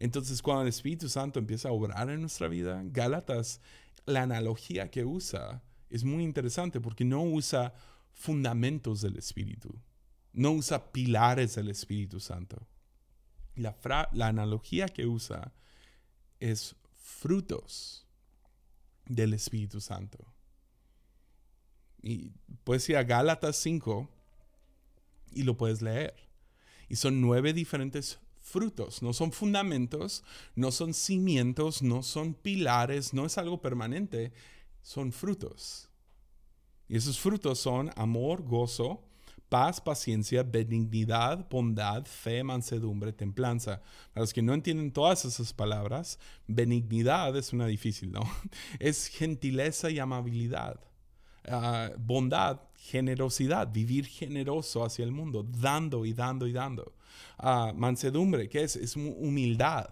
Entonces, 0.00 0.40
cuando 0.40 0.62
el 0.62 0.68
Espíritu 0.68 1.10
Santo 1.10 1.38
empieza 1.38 1.68
a 1.68 1.72
obrar 1.72 2.08
en 2.08 2.22
nuestra 2.22 2.48
vida, 2.48 2.82
Gálatas, 2.86 3.60
la 4.06 4.22
analogía 4.22 4.90
que 4.90 5.04
usa 5.04 5.62
es 5.90 6.04
muy 6.04 6.24
interesante 6.24 6.80
porque 6.80 7.04
no 7.04 7.22
usa 7.22 7.74
fundamentos 8.14 9.02
del 9.02 9.18
Espíritu, 9.18 9.78
no 10.32 10.52
usa 10.52 10.90
pilares 10.90 11.54
del 11.54 11.68
Espíritu 11.68 12.18
Santo. 12.18 12.66
La, 13.54 13.76
la 14.12 14.28
analogía 14.28 14.88
que 14.88 15.04
usa 15.06 15.52
es 16.38 16.74
frutos 16.94 18.06
del 19.04 19.34
Espíritu 19.34 19.82
Santo. 19.82 20.32
Y 22.00 22.32
puedes 22.64 22.88
ir 22.88 22.96
a 22.96 23.04
Gálatas 23.04 23.56
5 23.56 24.08
y 25.32 25.42
lo 25.42 25.58
puedes 25.58 25.82
leer. 25.82 26.14
Y 26.88 26.96
son 26.96 27.20
nueve 27.20 27.52
diferentes 27.52 28.18
frutos, 28.50 29.02
no 29.02 29.12
son 29.12 29.32
fundamentos, 29.32 30.24
no 30.54 30.70
son 30.72 30.94
cimientos, 30.94 31.82
no 31.82 32.02
son 32.02 32.34
pilares, 32.34 33.14
no 33.14 33.26
es 33.26 33.38
algo 33.38 33.62
permanente, 33.62 34.32
son 34.82 35.12
frutos. 35.12 35.88
Y 36.88 36.96
esos 36.96 37.18
frutos 37.18 37.60
son 37.60 37.90
amor, 37.96 38.42
gozo, 38.42 39.04
paz, 39.50 39.80
paciencia, 39.80 40.42
benignidad, 40.42 41.46
bondad, 41.50 42.06
fe, 42.06 42.42
mansedumbre, 42.42 43.12
templanza. 43.12 43.82
Para 44.12 44.22
los 44.22 44.32
que 44.32 44.42
no 44.42 44.54
entienden 44.54 44.92
todas 44.92 45.24
esas 45.24 45.52
palabras, 45.52 46.18
benignidad 46.46 47.36
es 47.36 47.52
una 47.52 47.66
difícil, 47.66 48.12
¿no? 48.12 48.22
Es 48.78 49.08
gentileza 49.08 49.90
y 49.90 49.98
amabilidad. 49.98 50.80
Ah, 51.48 51.90
bondad, 51.98 52.60
generosidad, 52.80 53.70
vivir 53.70 54.06
generoso 54.06 54.84
hacia 54.84 55.04
el 55.04 55.12
mundo, 55.12 55.46
dando 55.46 56.06
y 56.06 56.12
dando 56.12 56.46
y 56.46 56.52
dando. 56.52 56.94
Uh, 57.38 57.74
mansedumbre, 57.74 58.48
¿qué 58.48 58.62
es? 58.62 58.76
Es 58.76 58.96
humildad. 58.96 59.90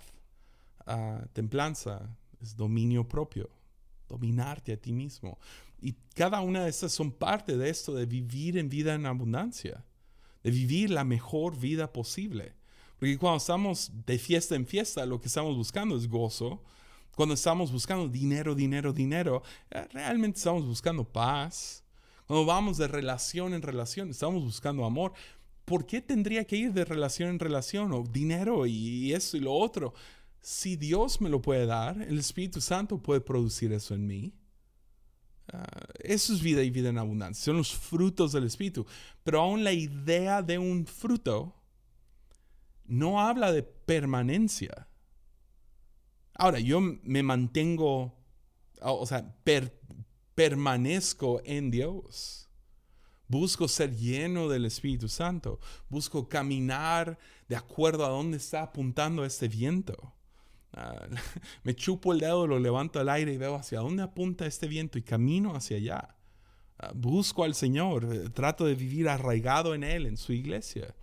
Uh, 0.87 1.27
templanza, 1.35 2.16
es 2.40 2.57
dominio 2.57 3.07
propio, 3.07 3.51
dominarte 4.09 4.72
a 4.72 4.77
ti 4.79 4.92
mismo. 4.92 5.38
Y 5.81 5.92
cada 6.14 6.40
una 6.40 6.64
de 6.64 6.70
estas 6.70 6.92
son 6.92 7.12
parte 7.12 7.57
de 7.57 7.68
esto, 7.68 7.94
de 7.94 8.07
vivir 8.07 8.57
en 8.57 8.68
vida 8.68 8.94
en 8.94 9.05
abundancia, 9.05 9.85
de 10.42 10.51
vivir 10.51 10.90
la 10.90 11.05
mejor 11.05 11.59
vida 11.59 11.92
posible. 11.92 12.55
Porque 12.98 13.18
cuando 13.18 13.37
estamos 13.37 13.92
de 14.07 14.18
fiesta 14.18 14.57
en 14.57 14.66
fiesta, 14.66 15.05
lo 15.05 15.20
que 15.20 15.29
estamos 15.29 15.57
buscando 15.57 15.96
es 15.96 16.09
gozo. 16.09 16.62
Cuando 17.14 17.35
estamos 17.35 17.70
buscando 17.70 18.09
dinero, 18.09 18.55
dinero, 18.55 18.92
dinero, 18.92 19.42
eh, 19.70 19.87
realmente 19.92 20.38
estamos 20.38 20.64
buscando 20.64 21.05
paz. 21.05 21.85
Cuando 22.29 22.45
vamos 22.45 22.77
de 22.77 22.88
relación 22.88 23.55
en 23.55 23.62
relación, 23.62 24.11
estamos 24.11 24.43
buscando 24.45 24.85
amor. 24.85 25.14
¿Por 25.64 25.87
qué 25.87 26.03
tendría 26.03 26.45
que 26.45 26.57
ir 26.57 26.75
de 26.75 26.85
relación 26.85 27.31
en 27.31 27.38
relación 27.38 27.91
o 27.93 28.03
dinero 28.03 28.67
y 28.67 29.14
eso 29.14 29.38
y 29.38 29.41
lo 29.41 29.55
otro? 29.55 29.95
Si 30.38 30.77
Dios 30.77 31.23
me 31.23 31.31
lo 31.31 31.41
puede 31.41 31.64
dar, 31.64 32.03
el 32.03 32.19
Espíritu 32.19 32.61
Santo 32.61 33.03
puede 33.03 33.23
producir 33.23 33.73
eso 33.73 33.95
en 33.95 34.07
mí. 34.07 34.35
Ah, 35.51 35.64
eso 36.01 36.35
es 36.35 36.43
vida 36.43 36.62
y 36.62 36.69
vida 36.69 36.91
en 36.91 36.99
abundancia. 36.99 37.47
Son 37.47 37.57
los 37.57 37.75
frutos 37.75 38.33
del 38.33 38.45
Espíritu. 38.45 38.85
Pero 39.25 39.41
aún 39.41 39.64
la 39.64 39.73
idea 39.73 40.43
de 40.43 40.59
un 40.59 40.85
fruto 40.85 41.55
no 42.85 43.23
habla 43.23 43.53
de 43.53 43.62
permanencia. 43.62 44.87
Ahora, 46.35 46.61
yo 46.61 46.79
me 46.83 47.23
mantengo, 47.23 48.14
o 48.83 49.07
sea, 49.07 49.35
permanezco 50.38 51.42
en 51.44 51.68
Dios. 51.68 52.48
Busco 53.27 53.66
ser 53.66 53.96
lleno 53.96 54.48
del 54.48 54.66
Espíritu 54.66 55.09
Santo. 55.09 55.59
Busco 55.88 56.29
caminar 56.29 57.18
de 57.48 57.57
acuerdo 57.57 58.07
a 58.07 58.11
dónde 58.11 58.37
está 58.37 58.62
apuntando 58.62 59.24
este 59.24 59.48
viento. 59.48 60.14
Ah, 60.72 61.09
me 61.64 61.74
chupo 61.74 62.12
el 62.12 62.20
dedo, 62.20 62.46
lo 62.46 62.61
levanto 62.61 63.01
al 63.01 63.09
aire 63.09 63.33
y 63.33 63.37
veo 63.37 63.57
hacia 63.57 63.81
dónde 63.81 64.05
apunta 64.05 64.46
este 64.46 64.68
viento 64.68 64.96
y 64.96 65.03
camino 65.03 65.57
hacia 65.57 65.77
allá. 65.79 66.14
Ah, 66.79 66.92
busco 66.94 67.42
al 67.42 67.57
Señor, 67.57 68.05
eh, 68.05 68.31
trato 68.31 68.64
de 68.64 68.77
vivir 68.77 69.09
arraigado 69.09 69.74
en 69.74 69.83
Él, 69.83 70.07
en 70.07 70.16
su 70.16 70.33
iglesia. 70.33 70.94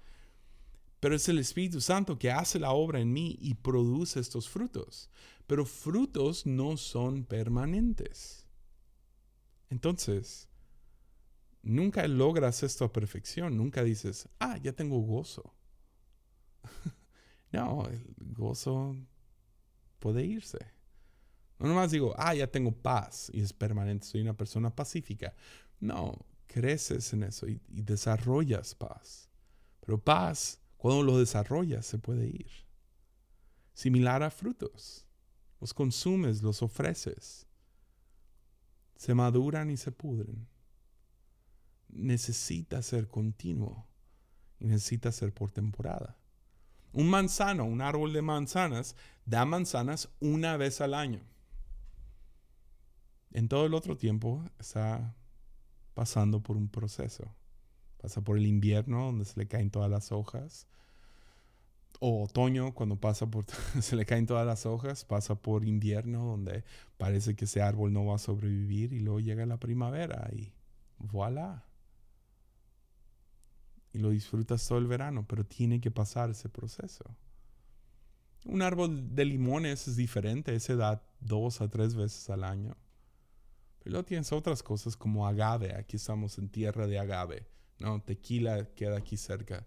Pero 1.02 1.14
es 1.14 1.28
el 1.28 1.40
Espíritu 1.40 1.82
Santo 1.82 2.18
que 2.18 2.32
hace 2.32 2.58
la 2.58 2.72
obra 2.72 3.02
en 3.02 3.12
mí 3.12 3.38
y 3.42 3.56
produce 3.56 4.22
estos 4.22 4.48
frutos. 4.48 5.10
Pero 5.46 5.66
frutos 5.66 6.46
no 6.46 6.78
son 6.78 7.26
permanentes. 7.26 8.45
Entonces, 9.76 10.48
nunca 11.62 12.08
logras 12.08 12.64
esto 12.64 12.86
a 12.86 12.94
perfección. 12.94 13.58
Nunca 13.58 13.84
dices, 13.84 14.30
ah, 14.40 14.56
ya 14.56 14.72
tengo 14.72 15.00
gozo. 15.02 15.54
no, 17.52 17.86
el 17.90 18.16
gozo 18.32 18.96
puede 20.00 20.24
irse. 20.24 20.60
No 21.60 21.68
nomás 21.68 21.92
digo, 21.92 22.14
ah, 22.18 22.34
ya 22.34 22.48
tengo 22.48 22.72
paz 22.72 23.30
y 23.34 23.42
es 23.42 23.52
permanente, 23.52 24.06
soy 24.06 24.22
una 24.22 24.38
persona 24.38 24.74
pacífica. 24.74 25.36
No, 25.82 26.26
creces 26.48 27.12
en 27.12 27.24
eso 27.24 27.46
y, 27.46 27.60
y 27.68 27.82
desarrollas 27.82 28.76
paz. 28.76 29.30
Pero 29.82 30.02
paz, 30.02 30.62
cuando 30.78 31.04
lo 31.04 31.20
desarrollas, 31.20 31.86
se 31.86 31.98
puede 31.98 32.28
ir. 32.28 32.50
Similar 33.74 34.24
a 34.24 34.32
frutos. 34.32 35.06
Los 35.60 35.74
consumes, 35.74 36.42
los 36.42 36.62
ofreces. 36.62 37.46
Se 38.96 39.14
maduran 39.14 39.70
y 39.70 39.78
se 39.78 39.92
pudren. 39.92 40.48
Necesita 41.90 42.82
ser 42.82 43.08
continuo 43.08 43.86
y 44.60 44.68
necesita 44.68 45.12
ser 45.12 45.34
por 45.34 45.52
temporada. 45.52 46.18
Un 46.94 47.10
manzano, 47.10 47.66
un 47.66 47.82
árbol 47.82 48.14
de 48.14 48.22
manzanas, 48.22 48.96
da 49.26 49.46
manzanas 49.46 50.10
una 50.20 50.56
vez 50.58 50.80
al 50.82 50.94
año. 50.94 51.22
En 53.32 53.50
todo 53.50 53.66
el 53.66 53.74
otro 53.74 53.98
tiempo 53.98 54.46
está 54.60 55.14
pasando 55.94 56.42
por 56.42 56.56
un 56.56 56.70
proceso. 56.70 57.36
Pasa 58.02 58.22
por 58.22 58.38
el 58.38 58.46
invierno, 58.46 59.08
donde 59.08 59.26
se 59.26 59.38
le 59.38 59.48
caen 59.48 59.72
todas 59.72 59.90
las 59.90 60.12
hojas. 60.12 60.68
O 62.00 62.24
otoño, 62.24 62.74
cuando 62.74 63.00
pasa 63.00 63.26
por, 63.30 63.46
se 63.82 63.96
le 63.96 64.06
caen 64.06 64.26
todas 64.26 64.46
las 64.46 64.66
hojas. 64.66 65.06
Pasa 65.06 65.36
por 65.36 65.66
invierno, 65.66 66.26
donde 66.26 66.64
parece 66.98 67.36
que 67.36 67.46
ese 67.46 67.62
árbol 67.62 67.94
no 67.94 68.06
va 68.06 68.16
a 68.16 68.20
sobrevivir. 68.20 68.94
Y 68.94 69.00
luego 69.00 69.20
llega 69.20 69.46
la 69.46 69.58
primavera 69.58 70.30
y 70.34 70.54
voilà 70.98 71.66
y 73.96 74.00
lo 74.00 74.10
disfrutas 74.10 74.68
todo 74.68 74.78
el 74.78 74.88
verano, 74.88 75.26
pero 75.26 75.46
tiene 75.46 75.80
que 75.80 75.90
pasar 75.90 76.30
ese 76.30 76.50
proceso. 76.50 77.06
Un 78.44 78.62
árbol 78.62 79.16
de 79.16 79.24
limones 79.24 79.88
es 79.88 79.96
diferente, 79.96 80.54
ese 80.54 80.76
da 80.76 81.02
dos 81.22 81.62
a 81.62 81.70
tres 81.70 81.96
veces 81.96 82.30
al 82.30 82.44
año. 82.44 82.76
Pero 83.80 83.92
luego 83.94 84.06
tienes 84.06 84.34
otras 84.34 84.62
cosas 84.64 84.98
como 84.98 85.26
agave, 85.26 85.76
aquí 85.76 85.96
estamos 85.96 86.38
en 86.40 86.50
tierra 86.50 86.88
de 86.88 87.00
agave, 87.00 87.48
¿no? 87.80 88.02
Tequila 88.02 88.66
queda 88.76 88.98
aquí 88.98 89.16
cerca. 89.16 89.66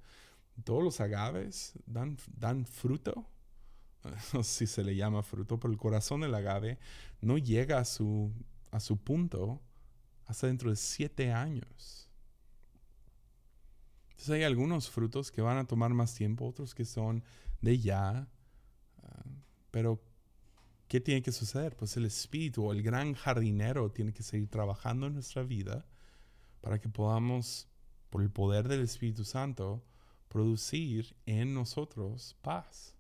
Todos 0.65 0.83
los 0.83 1.01
agaves 1.01 1.75
dan, 1.87 2.17
dan 2.37 2.67
fruto, 2.67 3.27
no 4.33 4.43
sé 4.43 4.67
si 4.67 4.67
se 4.67 4.85
le 4.85 4.97
llama 4.97 5.23
fruto, 5.23 5.59
pero 5.59 5.73
el 5.73 5.79
corazón 5.79 6.21
del 6.21 6.35
agave 6.35 6.79
no 7.21 7.39
llega 7.39 7.79
a 7.79 7.85
su, 7.85 8.33
a 8.71 8.81
su 8.81 8.97
punto 8.97 9.61
hasta 10.27 10.47
dentro 10.47 10.71
de 10.71 10.77
siete 10.77 11.33
años. 11.33 12.09
Entonces 14.11 14.35
hay 14.35 14.43
algunos 14.43 14.91
frutos 14.91 15.31
que 15.31 15.41
van 15.41 15.59
a 15.59 15.67
tomar 15.67 15.95
más 15.95 16.15
tiempo, 16.15 16.47
otros 16.47 16.75
que 16.75 16.85
son 16.85 17.23
de 17.61 17.79
ya. 17.79 18.29
Ah, 19.03 19.25
pero, 19.71 20.03
¿qué 20.89 21.01
tiene 21.01 21.23
que 21.23 21.33
suceder? 21.33 21.77
Pues 21.77 21.97
el 21.97 22.05
Espíritu 22.05 22.71
el 22.73 22.83
gran 22.83 23.15
jardinero 23.15 23.91
tiene 23.91 24.13
que 24.13 24.23
seguir 24.23 24.49
trabajando 24.49 25.07
en 25.07 25.15
nuestra 25.15 25.43
vida 25.43 25.87
para 26.61 26.81
que 26.81 26.89
podamos, 26.89 27.69
por 28.11 28.23
el 28.23 28.31
poder 28.31 28.69
del 28.69 28.81
Espíritu 28.81 29.25
Santo, 29.25 29.85
producir 30.29 31.17
en 31.27 31.55
nosotros 31.55 32.37
paz, 32.43 32.95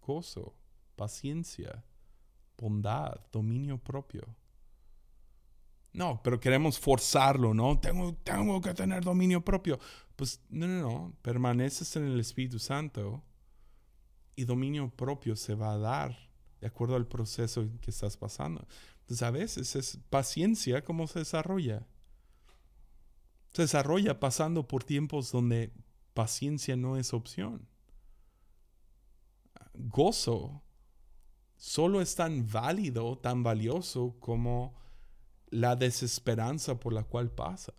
gozo, 0.00 0.54
paciencia, 0.96 1.84
bondad, 2.58 3.20
dominio 3.32 3.78
propio. 3.78 4.36
No, 5.92 6.22
pero 6.22 6.40
queremos 6.40 6.78
forzarlo, 6.78 7.52
¿no? 7.52 7.78
Tengo, 7.78 8.14
tengo 8.24 8.60
que 8.60 8.72
tener 8.72 9.04
dominio 9.04 9.44
propio. 9.44 9.78
Pues 10.16 10.40
no, 10.48 10.66
no, 10.66 10.80
no. 10.80 11.16
Permaneces 11.22 11.96
en 11.96 12.04
el 12.04 12.18
Espíritu 12.18 12.58
Santo 12.58 13.22
y 14.34 14.44
dominio 14.44 14.90
propio 14.90 15.36
se 15.36 15.54
va 15.54 15.72
a 15.72 15.78
dar 15.78 16.30
de 16.60 16.66
acuerdo 16.66 16.96
al 16.96 17.06
proceso 17.06 17.68
que 17.80 17.90
estás 17.90 18.16
pasando. 18.16 18.66
Entonces 19.00 19.22
a 19.22 19.30
veces 19.30 19.76
es 19.76 19.98
paciencia 20.08 20.82
cómo 20.82 21.06
se 21.06 21.18
desarrolla. 21.18 21.86
Se 23.52 23.62
desarrolla 23.62 24.18
pasando 24.18 24.66
por 24.66 24.84
tiempos 24.84 25.30
donde 25.30 25.72
paciencia 26.14 26.76
no 26.76 26.96
es 26.96 27.12
opción. 27.14 27.68
Gozo 29.74 30.62
solo 31.56 32.00
es 32.00 32.14
tan 32.14 32.46
válido, 32.50 33.18
tan 33.18 33.42
valioso 33.42 34.16
como 34.20 34.74
la 35.50 35.76
desesperanza 35.76 36.78
por 36.80 36.92
la 36.92 37.04
cual 37.04 37.30
pasa. 37.30 37.74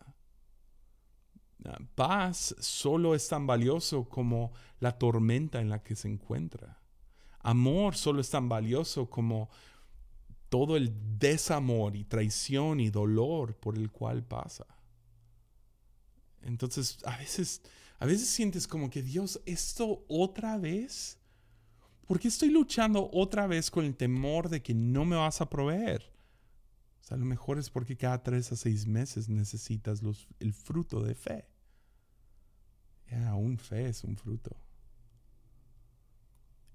Paz 1.96 2.56
solo 2.60 3.16
es 3.16 3.28
tan 3.28 3.48
valioso 3.48 4.10
como 4.10 4.52
la 4.80 4.98
tormenta 4.98 5.62
en 5.62 5.70
la 5.70 5.82
que 5.82 5.96
se 5.96 6.10
encuentra. 6.10 6.80
Amor 7.40 7.96
solo 7.96 8.22
es 8.22 8.30
tan 8.30 8.50
valioso 8.50 9.10
como 9.10 9.50
todo 10.50 10.78
el 10.78 10.94
desamor 11.18 11.96
y 11.96 12.04
traición 12.04 12.80
y 12.80 12.90
dolor 12.90 13.56
por 13.56 13.78
el 13.78 13.92
cual 13.92 14.24
pasa. 14.24 14.66
Entonces, 16.42 17.00
a 17.06 17.18
veces, 17.18 17.62
a 18.04 18.06
veces 18.06 18.28
sientes 18.28 18.68
como 18.68 18.90
que 18.90 19.02
Dios, 19.02 19.40
esto 19.46 20.04
otra 20.10 20.58
vez, 20.58 21.18
¿por 22.06 22.20
qué 22.20 22.28
estoy 22.28 22.50
luchando 22.50 23.10
otra 23.14 23.48
vez 23.48 23.72
con 23.72 23.86
el 23.86 23.96
temor 23.96 24.50
de 24.50 24.62
que 24.62 24.74
no 24.74 25.06
me 25.06 25.16
vas 25.16 25.40
a 25.40 25.50
proveer? 25.50 26.12
O 27.02 27.06
sea, 27.06 27.16
a 27.16 27.20
lo 27.22 27.26
mejor 27.26 27.60
es 27.60 27.70
porque 27.70 27.96
cada 27.96 28.22
tres 28.22 28.52
a 28.52 28.58
seis 28.58 28.86
meses 28.86 29.30
necesitas 29.30 30.04
los, 30.04 30.28
el 30.42 30.52
fruto 30.52 31.02
de 31.02 31.16
fe. 31.16 31.48
Ya, 33.10 33.36
un 33.36 33.58
fe 33.58 33.88
es 33.88 34.04
un 34.04 34.18
fruto. 34.18 34.54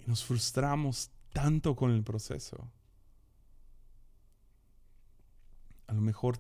nos 0.07 0.25
frustramos 0.25 1.11
tanto 1.35 1.77
con 1.77 1.91
el 1.91 2.03
proceso. 2.03 2.73
A 5.89 5.93
lo 5.93 6.01
mejor 6.01 6.39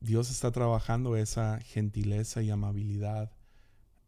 Dios 0.00 0.28
está 0.28 0.50
trabajando 0.50 1.14
esa 1.14 1.60
gentileza 1.60 2.42
y 2.42 2.50
amabilidad. 2.50 3.37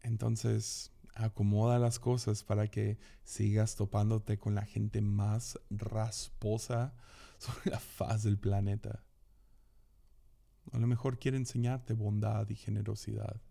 Entonces, 0.03 0.91
acomoda 1.13 1.79
las 1.79 1.99
cosas 1.99 2.43
para 2.43 2.67
que 2.67 2.97
sigas 3.23 3.75
topándote 3.75 4.37
con 4.37 4.55
la 4.55 4.65
gente 4.65 5.01
más 5.01 5.59
rasposa 5.69 6.93
sobre 7.37 7.71
la 7.71 7.79
faz 7.79 8.23
del 8.23 8.37
planeta. 8.37 9.03
A 10.71 10.77
lo 10.77 10.87
mejor 10.87 11.19
quiere 11.19 11.37
enseñarte 11.37 11.93
bondad 11.93 12.49
y 12.49 12.55
generosidad. 12.55 13.41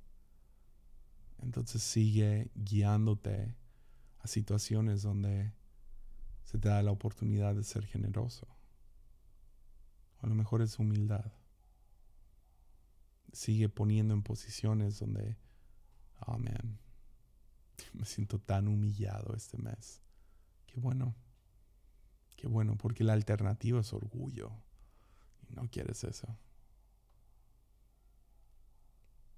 Entonces 1.42 1.82
sigue 1.82 2.50
guiándote 2.54 3.56
a 4.18 4.26
situaciones 4.26 5.02
donde 5.02 5.52
se 6.44 6.58
te 6.58 6.68
da 6.68 6.82
la 6.82 6.90
oportunidad 6.90 7.54
de 7.54 7.64
ser 7.64 7.86
generoso. 7.86 8.46
A 10.18 10.26
lo 10.26 10.34
mejor 10.34 10.62
es 10.62 10.78
humildad. 10.78 11.32
Sigue 13.32 13.68
poniendo 13.68 14.12
en 14.14 14.22
posiciones 14.22 14.98
donde, 14.98 15.36
oh 16.26 16.38
man, 16.38 16.78
me 17.92 18.04
siento 18.04 18.38
tan 18.38 18.68
humillado 18.68 19.34
este 19.34 19.58
mes. 19.58 20.00
Qué 20.66 20.78
bueno. 20.78 21.14
Qué 22.36 22.46
bueno, 22.46 22.76
porque 22.76 23.04
la 23.04 23.12
alternativa 23.12 23.80
es 23.80 23.92
orgullo. 23.92 24.50
Y 25.48 25.54
no 25.54 25.68
quieres 25.70 26.04
eso. 26.04 26.38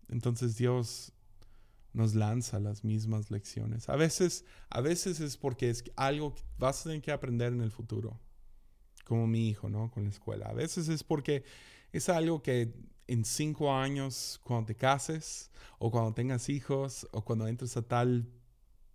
Entonces 0.09 0.57
Dios 0.57 1.13
nos 1.93 2.15
lanza 2.15 2.61
las 2.61 2.85
mismas 2.85 3.31
lecciones. 3.31 3.89
A 3.89 3.97
veces, 3.97 4.45
a 4.71 4.81
veces 4.81 5.21
es 5.21 5.37
porque 5.37 5.71
es 5.71 5.85
algo 5.97 6.35
que 6.35 6.43
vas 6.59 6.81
a 6.81 6.85
tener 6.85 7.03
que 7.03 7.13
aprender 7.13 7.53
en 7.53 7.61
el 7.61 7.71
futuro, 7.71 8.21
como 9.05 9.27
mi 9.27 9.49
hijo, 9.49 9.69
¿no? 9.69 9.91
Con 9.91 10.05
la 10.05 10.11
escuela. 10.11 10.47
A 10.47 10.55
veces 10.55 10.89
es 10.89 11.03
porque 11.03 11.45
es 11.93 12.09
algo 12.09 12.43
que 12.43 12.75
en 13.13 13.25
cinco 13.25 13.75
años, 13.75 14.41
cuando 14.45 14.67
te 14.67 14.75
cases, 14.75 15.51
o 15.79 15.91
cuando 15.91 16.13
tengas 16.15 16.49
hijos, 16.49 17.07
o 17.13 17.23
cuando 17.23 17.47
entres 17.47 17.77
a 17.77 17.83
tal 17.83 18.27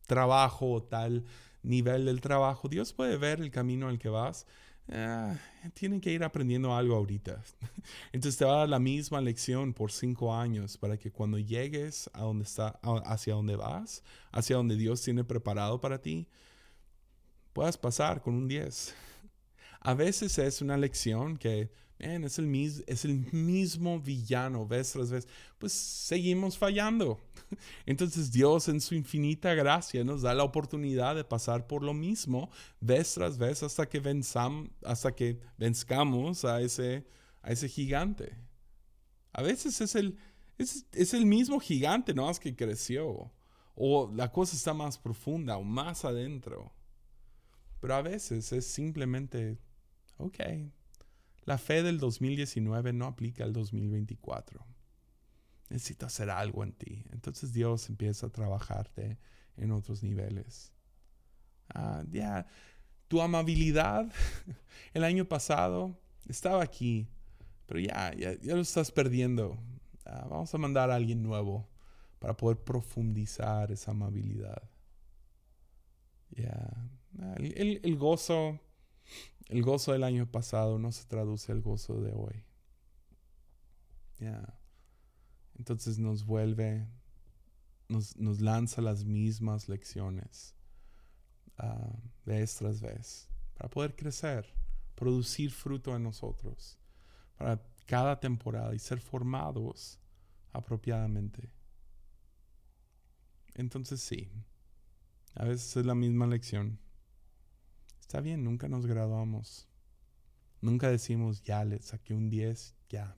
trabajo 0.07 0.71
o 0.71 0.83
tal 0.83 1.25
nivel 1.63 2.05
del 2.05 2.21
trabajo, 2.21 2.69
Dios 2.69 2.93
puede 2.93 3.17
ver 3.17 3.39
el 3.41 3.51
camino 3.51 3.87
al 3.87 3.99
que 3.99 4.09
vas 4.09 4.45
Ah, 4.89 5.35
tienen 5.73 5.99
que 5.99 6.11
ir 6.11 6.23
aprendiendo 6.23 6.73
algo 6.73 6.95
ahorita. 6.95 7.43
Entonces 8.13 8.37
te 8.37 8.45
va 8.45 8.55
a 8.55 8.59
dar 8.59 8.69
la 8.69 8.79
misma 8.79 9.19
lección 9.19 9.73
por 9.73 9.91
cinco 9.91 10.33
años 10.33 10.77
para 10.77 10.97
que 10.97 11.11
cuando 11.11 11.37
llegues 11.37 12.09
a 12.13 12.21
donde 12.21 12.45
está, 12.45 12.79
hacia 13.05 13.33
donde 13.33 13.57
vas, 13.57 14.03
hacia 14.31 14.55
donde 14.55 14.77
Dios 14.77 15.01
tiene 15.01 15.25
preparado 15.25 15.81
para 15.81 16.01
ti, 16.01 16.29
puedas 17.51 17.77
pasar 17.77 18.21
con 18.21 18.35
un 18.35 18.47
10. 18.47 18.95
A 19.81 19.93
veces 19.93 20.37
es 20.37 20.61
una 20.61 20.77
lección 20.77 21.37
que 21.37 21.69
es, 21.99 22.37
el 22.37 22.83
es 22.87 23.05
mismo 23.05 23.99
villano 23.99 24.67
vez 24.67 24.91
tras 24.91 25.09
vez. 25.09 25.27
Pues 25.57 25.73
seguimos 25.73 26.57
fallando. 26.57 27.19
Entonces 27.85 28.31
Dios 28.31 28.67
en 28.67 28.81
su 28.81 28.93
infinita 28.93 29.53
gracia 29.53 30.03
nos 30.03 30.21
da 30.21 30.33
la 30.33 30.43
oportunidad 30.43 31.15
de 31.15 31.23
pasar 31.23 31.65
por 31.65 31.83
lo 31.83 31.93
mismo 31.93 32.49
vez 32.79 33.13
tras 33.15 33.37
vez 33.37 33.63
hasta 33.63 33.87
que, 33.87 33.99
venzam, 33.99 34.69
hasta 34.83 35.13
que 35.15 35.39
venzcamos 35.57 36.45
a 36.45 36.61
ese, 36.61 37.05
gigante. 37.69 38.37
A 39.33 39.41
veces 39.41 39.81
es 39.81 39.95
el, 39.95 40.17
es, 40.57 40.85
es 40.91 41.13
mismo 41.25 41.59
gigante, 41.59 42.13
no 42.13 42.25
más 42.25 42.39
que 42.39 42.55
creció. 42.55 43.31
O 43.75 44.11
la 44.13 44.31
cosa 44.31 44.55
está 44.55 44.73
más 44.73 44.97
profunda 44.97 45.57
o 45.57 45.63
más 45.63 46.05
adentro. 46.05 46.71
Pero 47.79 47.95
a 47.95 48.01
veces 48.01 48.51
es 48.51 48.65
simplemente, 48.65 49.59
ok, 50.17 50.39
la 51.47 51.57
fe 51.57 51.81
del 51.81 51.97
2019 51.97 52.91
no 52.91 53.05
aplica 53.05 53.45
al 53.45 53.53
2024. 53.53 54.65
Necesito 55.69 56.05
hacer 56.05 56.29
algo 56.29 56.61
en 56.61 56.73
ti. 56.73 57.05
Entonces 57.13 57.53
Dios 57.53 57.87
empieza 57.87 58.27
a 58.27 58.29
trabajarte 58.29 59.17
en 59.55 59.71
otros 59.71 60.03
niveles. 60.03 60.73
Ah, 61.73 62.03
ya, 62.11 62.45
tu 63.07 63.21
amabilidad 63.21 64.11
el 64.93 65.05
año 65.05 65.23
pasado 65.23 65.97
estaba 66.27 66.61
aquí, 66.61 67.07
pero 67.65 67.79
ya, 67.79 68.13
ya, 68.13 68.35
lo 68.53 68.59
estás 68.59 68.91
perdiendo. 68.91 69.57
Ah, 70.05 70.27
vamos 70.29 70.53
a 70.53 70.57
mandar 70.57 70.91
a 70.91 70.95
alguien 70.95 71.23
nuevo 71.23 71.69
para 72.19 72.35
poder 72.35 72.57
profundizar 72.57 73.71
esa 73.71 73.91
amabilidad. 73.91 74.69
Ya, 76.31 76.89
ah, 77.21 77.35
el 77.37 77.95
gozo 77.95 78.59
el 79.49 79.61
gozo 79.61 79.93
del 79.93 80.03
año 80.03 80.29
pasado 80.29 80.77
no 80.77 80.91
se 80.91 81.05
traduce 81.05 81.51
al 81.51 81.61
gozo 81.61 82.01
de 82.01 82.11
hoy. 82.13 82.43
Ya. 84.19 84.59
Entonces 85.55 85.99
nos 85.99 86.25
vuelve, 86.25 86.87
nos, 87.87 88.15
lanza 88.41 88.81
las 88.81 89.05
mismas 89.05 89.69
lecciones 89.69 90.53
uh, 91.59 91.97
vez 92.25 92.55
tras 92.55 92.81
vez 92.81 93.29
para 93.55 93.69
poder 93.69 93.95
crecer, 93.95 94.45
producir 94.95 95.51
fruto 95.51 95.95
en 95.95 96.03
nosotros, 96.03 96.77
para 97.37 97.61
cada 97.85 98.19
temporada 98.19 98.75
y 98.75 98.79
ser 98.79 98.99
formados 98.99 99.99
apropiadamente. 100.51 101.51
Entonces 103.55 104.01
sí, 104.01 104.29
a 105.33 105.45
veces 105.45 105.77
es 105.77 105.85
la 105.85 105.95
misma 105.95 106.27
lección 106.27 106.79
Está 108.07 108.21
bien, 108.21 108.41
nunca 108.45 108.69
nos 108.69 108.85
graduamos. 108.85 109.67
Nunca 110.61 110.89
decimos, 110.89 111.43
ya 111.43 111.65
le 111.65 111.81
saqué 111.81 112.13
un 112.13 112.29
10, 112.29 112.73
ya, 112.87 113.17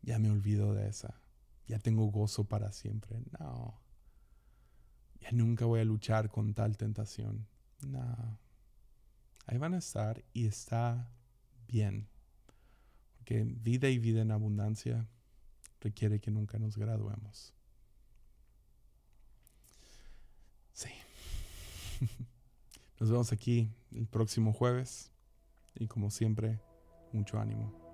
ya 0.00 0.18
me 0.18 0.30
olvido 0.30 0.72
de 0.72 0.88
esa. 0.88 1.20
Ya 1.66 1.78
tengo 1.78 2.06
gozo 2.06 2.44
para 2.44 2.72
siempre. 2.72 3.20
No. 3.38 3.78
Ya 5.20 5.30
nunca 5.32 5.66
voy 5.66 5.80
a 5.80 5.84
luchar 5.84 6.30
con 6.30 6.54
tal 6.54 6.78
tentación. 6.78 7.46
No. 7.86 8.38
Ahí 9.44 9.58
van 9.58 9.74
a 9.74 9.78
estar 9.78 10.24
y 10.32 10.46
está 10.46 11.12
bien. 11.68 12.08
Porque 13.18 13.44
vida 13.44 13.90
y 13.90 13.98
vida 13.98 14.22
en 14.22 14.30
abundancia 14.30 15.06
requiere 15.80 16.18
que 16.18 16.30
nunca 16.30 16.58
nos 16.58 16.78
graduemos. 16.78 17.52
Sí. 20.72 20.88
Nos 22.98 23.10
vemos 23.10 23.32
aquí 23.32 23.70
el 23.92 24.06
próximo 24.06 24.52
jueves 24.52 25.10
y 25.74 25.86
como 25.86 26.10
siempre, 26.10 26.60
mucho 27.12 27.38
ánimo. 27.38 27.85